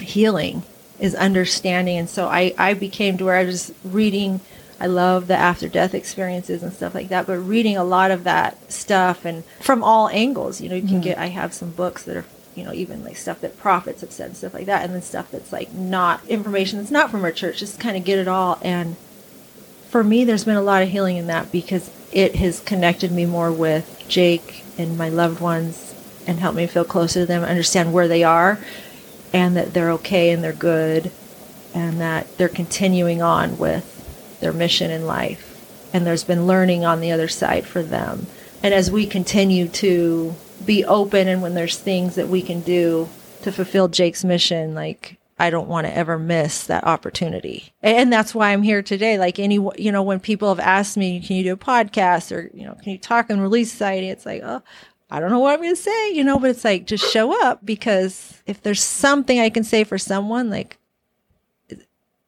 healing 0.00 0.62
is 0.98 1.14
understanding. 1.14 1.98
And 1.98 2.08
so 2.08 2.28
I, 2.28 2.54
I 2.58 2.74
became 2.74 3.18
to 3.18 3.24
where 3.24 3.36
I 3.36 3.44
was 3.44 3.72
reading, 3.84 4.40
I 4.80 4.86
love 4.86 5.26
the 5.26 5.36
after 5.36 5.68
death 5.68 5.92
experiences 5.92 6.62
and 6.62 6.72
stuff 6.72 6.94
like 6.94 7.08
that, 7.08 7.26
but 7.26 7.36
reading 7.36 7.76
a 7.76 7.84
lot 7.84 8.10
of 8.10 8.24
that 8.24 8.72
stuff 8.72 9.26
and 9.26 9.44
from 9.60 9.84
all 9.84 10.08
angles, 10.08 10.60
you 10.62 10.70
know, 10.70 10.74
you 10.74 10.82
can 10.82 10.92
mm-hmm. 10.92 11.00
get, 11.00 11.18
I 11.18 11.26
have 11.26 11.52
some 11.52 11.70
books 11.70 12.02
that 12.04 12.16
are, 12.16 12.24
you 12.54 12.64
know, 12.64 12.72
even 12.72 13.04
like 13.04 13.18
stuff 13.18 13.42
that 13.42 13.58
prophets 13.58 14.00
have 14.00 14.10
said 14.10 14.28
and 14.28 14.36
stuff 14.36 14.54
like 14.54 14.64
that. 14.66 14.82
And 14.82 14.94
then 14.94 15.02
stuff 15.02 15.30
that's 15.30 15.52
like 15.52 15.72
not 15.74 16.26
information 16.26 16.78
that's 16.78 16.90
not 16.90 17.10
from 17.10 17.24
our 17.24 17.30
church, 17.30 17.58
just 17.58 17.78
kind 17.78 17.96
of 17.96 18.04
get 18.04 18.18
it 18.18 18.26
all. 18.26 18.58
And 18.62 18.96
for 19.90 20.02
me, 20.02 20.24
there's 20.24 20.44
been 20.44 20.56
a 20.56 20.62
lot 20.62 20.82
of 20.82 20.88
healing 20.88 21.18
in 21.18 21.26
that 21.26 21.52
because 21.52 21.90
it 22.10 22.36
has 22.36 22.60
connected 22.60 23.12
me 23.12 23.26
more 23.26 23.52
with 23.52 24.02
Jayke 24.08 24.62
and 24.78 24.96
my 24.96 25.10
loved 25.10 25.40
ones 25.40 25.94
and 26.26 26.40
helped 26.40 26.56
me 26.56 26.66
feel 26.66 26.84
closer 26.84 27.20
to 27.20 27.26
them, 27.26 27.44
understand 27.44 27.92
where 27.92 28.08
they 28.08 28.24
are, 28.24 28.58
and 29.32 29.56
that 29.56 29.74
they're 29.74 29.90
okay 29.92 30.30
and 30.30 30.42
they're 30.42 30.52
good, 30.52 31.10
and 31.74 32.00
that 32.00 32.36
they're 32.38 32.48
continuing 32.48 33.20
on 33.20 33.58
with 33.58 33.99
their 34.40 34.52
mission 34.52 34.90
in 34.90 35.06
life. 35.06 35.46
And 35.92 36.06
there's 36.06 36.24
been 36.24 36.46
learning 36.46 36.84
on 36.84 37.00
the 37.00 37.12
other 37.12 37.28
side 37.28 37.66
for 37.66 37.82
them. 37.82 38.26
And 38.62 38.74
as 38.74 38.90
we 38.90 39.06
continue 39.06 39.68
to 39.68 40.34
be 40.64 40.84
open, 40.84 41.28
and 41.28 41.42
when 41.42 41.54
there's 41.54 41.78
things 41.78 42.14
that 42.16 42.28
we 42.28 42.42
can 42.42 42.60
do 42.60 43.08
to 43.42 43.50
fulfill 43.52 43.88
Jayke's 43.88 44.24
mission, 44.24 44.74
like 44.74 45.18
I 45.38 45.48
don't 45.48 45.68
want 45.68 45.86
to 45.86 45.96
ever 45.96 46.18
miss 46.18 46.64
that 46.66 46.84
opportunity. 46.84 47.72
And 47.82 48.12
that's 48.12 48.34
why 48.34 48.52
I'm 48.52 48.62
here 48.62 48.82
today. 48.82 49.16
Like 49.18 49.38
any, 49.38 49.54
you 49.78 49.90
know, 49.90 50.02
when 50.02 50.20
people 50.20 50.50
have 50.50 50.60
asked 50.60 50.98
me, 50.98 51.20
can 51.20 51.36
you 51.36 51.42
do 51.42 51.52
a 51.54 51.56
podcast 51.56 52.30
or, 52.36 52.50
you 52.52 52.66
know, 52.66 52.74
can 52.74 52.92
you 52.92 52.98
talk 52.98 53.30
on 53.30 53.40
Relief 53.40 53.68
Society? 53.68 54.10
It's 54.10 54.26
like, 54.26 54.42
oh, 54.44 54.62
I 55.10 55.18
don't 55.18 55.30
know 55.30 55.38
what 55.38 55.54
I'm 55.54 55.62
going 55.62 55.74
to 55.74 55.80
say, 55.80 56.12
you 56.12 56.22
know, 56.22 56.38
but 56.38 56.50
it's 56.50 56.64
like, 56.64 56.86
just 56.86 57.10
show 57.10 57.42
up 57.46 57.64
because 57.64 58.42
if 58.46 58.62
there's 58.62 58.82
something 58.82 59.40
I 59.40 59.48
can 59.48 59.64
say 59.64 59.82
for 59.82 59.98
someone, 59.98 60.50
like 60.50 60.76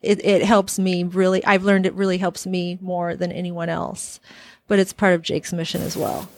it, 0.02 0.24
it 0.24 0.42
helps 0.42 0.78
me 0.78 1.04
really. 1.04 1.44
I've 1.44 1.64
learned 1.64 1.86
it 1.86 1.94
really 1.94 2.18
helps 2.18 2.46
me 2.46 2.78
more 2.80 3.14
than 3.16 3.32
anyone 3.32 3.68
else, 3.68 4.20
but 4.68 4.78
it's 4.78 4.92
part 4.92 5.14
of 5.14 5.22
Jayke's 5.22 5.52
mission 5.52 5.82
as 5.82 5.96
well. 5.96 6.28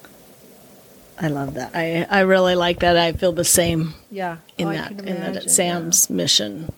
I 1.20 1.28
love 1.28 1.54
that. 1.54 1.70
I, 1.74 2.06
I 2.10 2.20
really 2.22 2.56
like 2.56 2.80
that. 2.80 2.96
I 2.96 3.12
feel 3.12 3.32
the 3.32 3.44
same 3.44 3.94
Yeah. 4.10 4.38
Oh, 4.40 4.52
in 4.58 4.68
Oh, 4.68 4.72
that 4.72 4.90
in 4.92 5.20
that 5.20 5.36
it's 5.36 5.54
Sam's 5.54 6.10
mission 6.10 6.72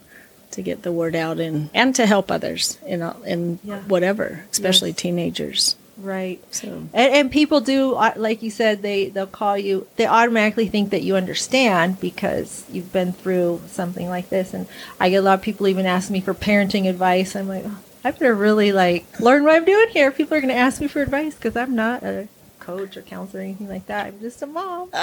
to 0.51 0.62
get 0.62 0.83
the 0.83 0.92
word 0.92 1.16
out 1.16 1.38
and 1.40 1.70
and 1.75 1.94
to 1.96 2.07
help 2.07 2.31
others 2.31 2.79
in 2.87 3.03
in 3.25 3.59
Yeah. 3.64 3.81
whatever, 3.81 4.44
especially 4.53 4.90
Yes. 4.90 4.99
teenagers. 4.99 5.77
Right. 5.97 6.43
So 6.55 6.89
And, 6.93 7.15
and 7.15 7.31
people 7.31 7.61
do, 7.61 7.95
uh, 7.95 8.13
like 8.17 8.43
you 8.43 8.51
said, 8.51 8.83
they 8.83 9.09
they'll 9.09 9.27
call 9.27 9.57
you. 9.57 9.87
They 9.97 10.07
automatically 10.07 10.69
think 10.69 10.91
that 10.91 11.03
you 11.03 11.17
understand 11.17 12.01
because 12.01 12.65
you've 12.71 12.93
been 12.93 13.13
through 13.13 13.63
something 13.67 14.09
like 14.09 14.29
this. 14.29 14.53
And 14.53 14.67
I 15.01 15.11
get 15.11 15.17
a 15.17 15.23
lot 15.23 15.39
of 15.39 15.43
people 15.43 15.69
even 15.69 15.87
ask 15.87 16.11
me 16.11 16.21
for 16.21 16.35
parenting 16.35 16.89
advice. 16.89 17.35
I'm 17.35 17.49
like, 17.49 17.65
oh, 17.67 17.79
I 18.05 18.11
better 18.11 18.35
really 18.35 18.73
like 18.73 19.21
learn 19.21 19.45
what 19.45 19.55
I'm 19.55 19.65
doing 19.65 19.89
here. 19.89 20.11
People 20.11 20.37
are 20.37 20.41
going 20.41 20.53
to 20.53 20.61
ask 20.61 20.81
me 20.81 20.87
for 20.87 21.01
advice 21.01 21.35
because 21.35 21.57
I'm 21.57 21.75
not 21.75 22.03
a 22.03 22.29
coach 22.61 22.97
or 22.97 23.03
counselor 23.03 23.41
or 23.41 23.45
anything 23.45 23.69
like 23.69 23.87
that. 23.87 24.07
I'm 24.07 24.21
just 24.21 24.43
a 24.43 24.47
mom. 24.47 24.91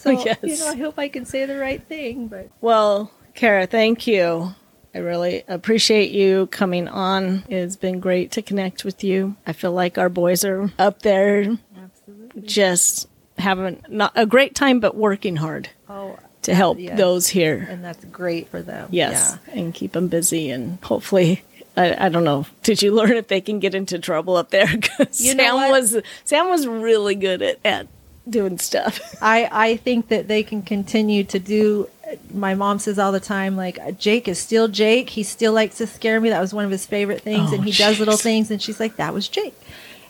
So 0.00 0.12
yes. 0.12 0.38
you 0.42 0.56
know, 0.56 0.68
I 0.68 0.76
hope 0.76 0.98
I 0.98 1.08
can 1.08 1.26
say 1.26 1.44
the 1.44 1.58
right 1.58 1.82
thing. 1.82 2.26
But 2.28 2.48
Well, 2.62 3.10
Kara, 3.34 3.66
thank 3.66 4.06
you. 4.06 4.54
I 4.94 4.98
really 4.98 5.44
appreciate 5.46 6.10
you 6.10 6.46
coming 6.48 6.88
on. 6.88 7.44
It's 7.48 7.76
been 7.76 8.00
great 8.00 8.32
to 8.32 8.42
connect 8.42 8.84
with 8.84 9.04
you. 9.04 9.36
I 9.46 9.52
feel 9.52 9.72
like 9.72 9.98
our 9.98 10.08
boys 10.08 10.44
are 10.44 10.70
up 10.78 11.02
there 11.02 11.56
absolutely. 11.80 12.42
just 12.42 13.08
having 13.38 13.82
not 13.88 14.12
a 14.16 14.26
great 14.26 14.54
time, 14.54 14.80
but 14.80 14.96
working 14.96 15.36
hard 15.36 15.68
Oh, 15.88 16.18
to 16.42 16.54
help 16.54 16.78
Yes. 16.78 16.98
those 16.98 17.28
here. 17.28 17.66
and 17.70 17.84
that's 17.84 18.04
great 18.06 18.48
for 18.48 18.62
them. 18.62 18.88
Yes, 18.90 19.38
and 19.52 19.72
keep 19.72 19.92
them 19.92 20.08
busy 20.08 20.50
and 20.50 20.78
hopefully. 20.82 21.42
I, 21.76 22.06
I 22.06 22.08
don't 22.08 22.24
know. 22.24 22.46
Did 22.64 22.82
you 22.82 22.92
learn 22.92 23.12
if 23.12 23.28
they 23.28 23.40
can 23.40 23.60
get 23.60 23.76
into 23.76 24.00
trouble 24.00 24.34
up 24.36 24.50
there? 24.50 24.66
'Cause 24.82 25.20
You 25.20 25.36
know 25.36 25.44
Sam 25.44 25.54
what? 25.54 25.70
was 25.70 25.96
Sam 26.24 26.48
was 26.50 26.66
really 26.66 27.14
good 27.14 27.42
at, 27.42 27.58
at 27.64 27.86
doing 28.30 28.58
stuff. 28.58 29.00
I, 29.22 29.48
I 29.50 29.76
think 29.76 30.08
that 30.08 30.28
they 30.28 30.42
can 30.42 30.62
continue 30.62 31.24
to 31.24 31.38
do. 31.38 31.88
My 32.32 32.54
mom 32.54 32.78
says 32.78 32.98
all 32.98 33.12
the 33.12 33.20
time, 33.20 33.56
like 33.56 33.76
Jayke 33.76 34.28
is 34.28 34.38
still 34.38 34.68
Jayke. 34.68 35.08
He 35.10 35.22
still 35.22 35.52
likes 35.52 35.76
to 35.78 35.86
scare 35.86 36.20
me. 36.20 36.30
That 36.30 36.40
was 36.40 36.52
one 36.54 36.64
of 36.64 36.70
his 36.70 36.86
favorite 36.86 37.20
things, 37.22 37.50
Oh, 37.52 37.54
and 37.54 37.64
he 37.64 37.72
does 37.72 37.98
little 37.98 38.14
oh, 38.14 38.16
things. 38.16 38.50
And 38.50 38.60
she's 38.60 38.80
like, 38.80 38.96
"That 38.96 39.14
was 39.14 39.28
Jayke," 39.28 39.52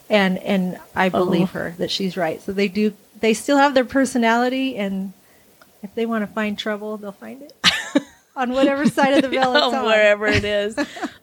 and 0.09 0.39
and 0.39 0.79
I 0.95 1.09
oh. 1.09 1.11
believe 1.11 1.49
Oh. 1.51 1.59
her 1.59 1.75
that 1.79 1.91
she's 1.91 2.17
right. 2.17 2.41
So 2.41 2.53
they 2.53 2.69
do. 2.69 2.95
They 3.21 3.35
still 3.35 3.59
have 3.59 3.75
their 3.75 3.85
personality, 3.85 4.77
and 4.77 5.13
if 5.83 5.95
they 5.95 6.07
want 6.07 6.27
to 6.27 6.33
find 6.33 6.59
trouble, 6.59 6.97
they'll 6.97 7.13
find 7.13 7.43
it 7.43 7.53
on 8.37 8.51
whatever 8.53 8.87
side 8.87 9.13
of 9.15 9.23
the 9.23 9.29
veil 9.37 9.55
it's 9.55 9.75
on. 9.75 9.85
wherever 9.85 10.27
it 10.27 10.45
is. 10.45 10.75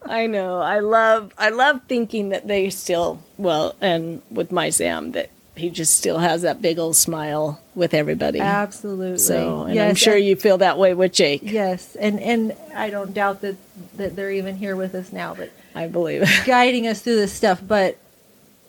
I 0.04 0.26
know. 0.26 0.60
I 0.60 0.78
love. 0.78 1.32
I 1.36 1.48
love 1.50 1.80
thinking 1.88 2.28
that 2.28 2.46
they 2.46 2.70
still 2.70 3.20
well, 3.36 3.74
and 3.80 4.22
with 4.30 4.52
my 4.52 4.70
Sam, 4.70 5.10
that 5.12 5.30
he 5.58 5.70
just 5.70 5.96
still 5.96 6.18
has 6.18 6.42
that 6.42 6.60
big 6.62 6.78
old 6.78 6.96
smile 6.96 7.60
with 7.74 7.94
everybody. 7.94 8.40
Absolutely. 8.40 9.18
So, 9.18 9.62
and 9.64 9.78
I'm 9.78 9.94
sure 9.94 10.16
and- 10.16 10.24
you 10.24 10.36
feel 10.36 10.58
that 10.58 10.78
way 10.78 10.94
with 10.94 11.12
Jayke. 11.12 11.40
Yes, 11.42 11.96
and 11.96 12.18
and 12.20 12.56
I 12.74 12.90
don't 12.90 13.12
doubt 13.14 13.40
that 13.42 13.56
that 13.96 14.16
they're 14.16 14.30
even 14.32 14.56
here 14.56 14.76
with 14.76 14.94
us 14.94 15.12
now, 15.12 15.34
but 15.34 15.50
I 15.74 15.86
believe 15.88 16.22
it. 16.22 16.28
guiding 16.46 16.86
us 16.86 17.00
through 17.00 17.16
this 17.16 17.32
stuff. 17.32 17.60
But 17.66 17.96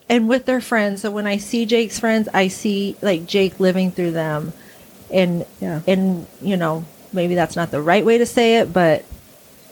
and 0.08 0.28
with 0.28 0.46
their 0.46 0.60
friends, 0.60 1.02
so 1.02 1.10
when 1.10 1.26
I 1.26 1.36
see 1.36 1.66
Jayke's 1.66 1.98
friends, 2.00 2.28
I 2.34 2.48
see 2.48 2.96
like 3.02 3.26
Jake 3.26 3.60
living 3.60 3.90
through 3.90 4.12
them, 4.12 4.52
and 5.10 5.46
Yeah. 5.60 5.80
and 5.86 6.26
you 6.42 6.56
know 6.56 6.84
maybe 7.12 7.34
that's 7.34 7.56
not 7.56 7.70
the 7.70 7.80
right 7.82 8.04
way 8.04 8.18
to 8.18 8.26
say 8.26 8.56
it, 8.58 8.72
but 8.72 9.04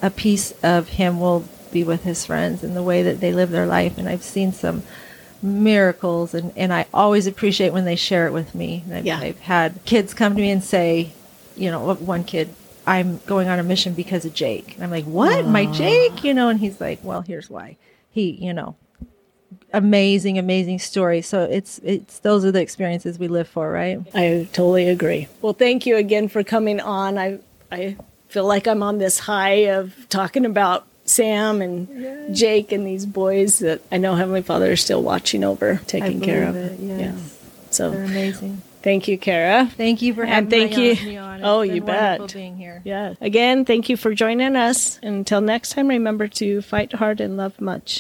a 0.03 0.11
piece 0.11 0.53
of 0.63 0.89
him 0.91 1.21
will 1.21 1.45
be 1.71 1.85
with 1.85 2.03
his 2.03 2.25
friends 2.25 2.65
and 2.65 2.75
the 2.75 2.83
way 2.83 3.03
that 3.03 3.21
they 3.21 3.33
live 3.33 3.51
their 3.51 3.67
life. 3.67 3.99
And 3.99 4.09
I've 4.09 4.23
seen 4.23 4.53
some 4.53 4.83
miracles, 5.42 6.35
and 6.35 6.53
and 6.57 6.72
I 6.72 6.87
always 6.92 7.27
appreciate 7.27 7.72
when 7.72 7.85
they 7.85 7.96
share 7.96 8.27
it 8.27 8.33
with 8.33 8.55
me. 8.55 8.85
I've, 8.92 9.07
Yeah. 9.07 9.18
I've 9.18 9.38
had 9.40 9.85
kids 9.85 10.14
come 10.14 10.35
to 10.35 10.40
me 10.40 10.51
and 10.51 10.62
say, 10.62 11.12
you 11.57 11.70
know, 11.70 11.94
one 11.94 12.24
kid. 12.24 12.48
I'm 12.87 13.18
going 13.27 13.48
on 13.48 13.59
a 13.59 13.62
mission 13.62 13.92
because 13.92 14.24
of 14.24 14.33
Jayke. 14.33 14.74
And 14.74 14.83
I'm 14.85 14.90
like, 14.90 15.05
what? 15.05 15.46
My 15.46 15.66
Jayke? 15.66 16.24
You 16.24 16.33
know, 16.33 16.48
and 16.48 16.59
he's 16.59 16.81
like, 16.81 17.01
well, 17.03 17.20
here's 17.20 17.51
why. 17.51 17.77
He, 18.11 18.31
you 18.31 18.55
know, 18.55 18.77
amazing, 19.74 20.38
amazing 20.38 20.79
story. 20.79 21.20
So 21.20 21.44
it's, 21.44 21.79
it's, 21.85 22.20
those 22.20 22.44
are 22.44 22.51
the 22.53 22.61
experiences 22.62 23.18
we 23.18 23.29
live 23.29 23.46
for, 23.48 23.70
right? 23.70 24.01
I 24.14 24.48
totally 24.53 24.88
agree. 24.88 25.29
Well, 25.42 25.53
thank 25.53 25.85
you 25.85 25.96
again 25.96 26.29
for 26.29 26.42
coming 26.42 26.81
on. 26.81 27.18
I 27.18 27.40
I 27.70 27.96
feel 28.29 28.46
like 28.46 28.66
I'm 28.66 28.83
on 28.83 28.96
this 28.98 29.18
high 29.18 29.66
of 29.70 29.94
talking 30.09 30.46
about 30.46 30.87
Sam 31.09 31.62
and 31.62 31.88
Jayke 32.37 32.73
and 32.73 32.87
these 32.87 33.07
boys 33.07 33.59
that 33.61 33.81
I 33.90 33.97
know 33.97 34.14
Heavenly 34.14 34.42
Father 34.42 34.73
is 34.73 34.81
still 34.81 35.03
watching 35.03 35.42
over, 35.44 35.81
taking 35.87 36.21
care 36.21 36.47
of. 36.49 36.57
it, 36.57 36.79
yes. 36.81 37.01
Yeah. 37.01 37.07
They're 37.12 37.21
So 37.71 37.92
amazing. 37.92 38.62
thank 38.83 39.09
you, 39.09 39.16
Kara. 39.18 39.66
Thank 39.77 40.03
you 40.03 40.12
for 40.14 40.25
having 40.25 40.44
And 40.44 40.51
thank 40.51 40.77
you- 40.77 40.94
me 41.07 41.16
on. 41.16 41.37
It's 41.40 41.47
Oh, 41.47 41.62
you 41.62 41.81
bet. 41.83 42.33
being 42.35 42.57
here. 42.57 42.83
Yeah. 42.85 43.14
Again, 43.21 43.64
thank 43.64 43.88
you 43.88 43.97
for 43.97 44.12
joining 44.14 44.57
us. 44.57 44.99
Until 45.03 45.40
next 45.40 45.71
time, 45.73 45.88
remember 45.88 46.27
to 46.29 46.61
fight 46.62 46.92
hard 46.94 47.21
and 47.21 47.37
love 47.37 47.61
much. 47.61 47.97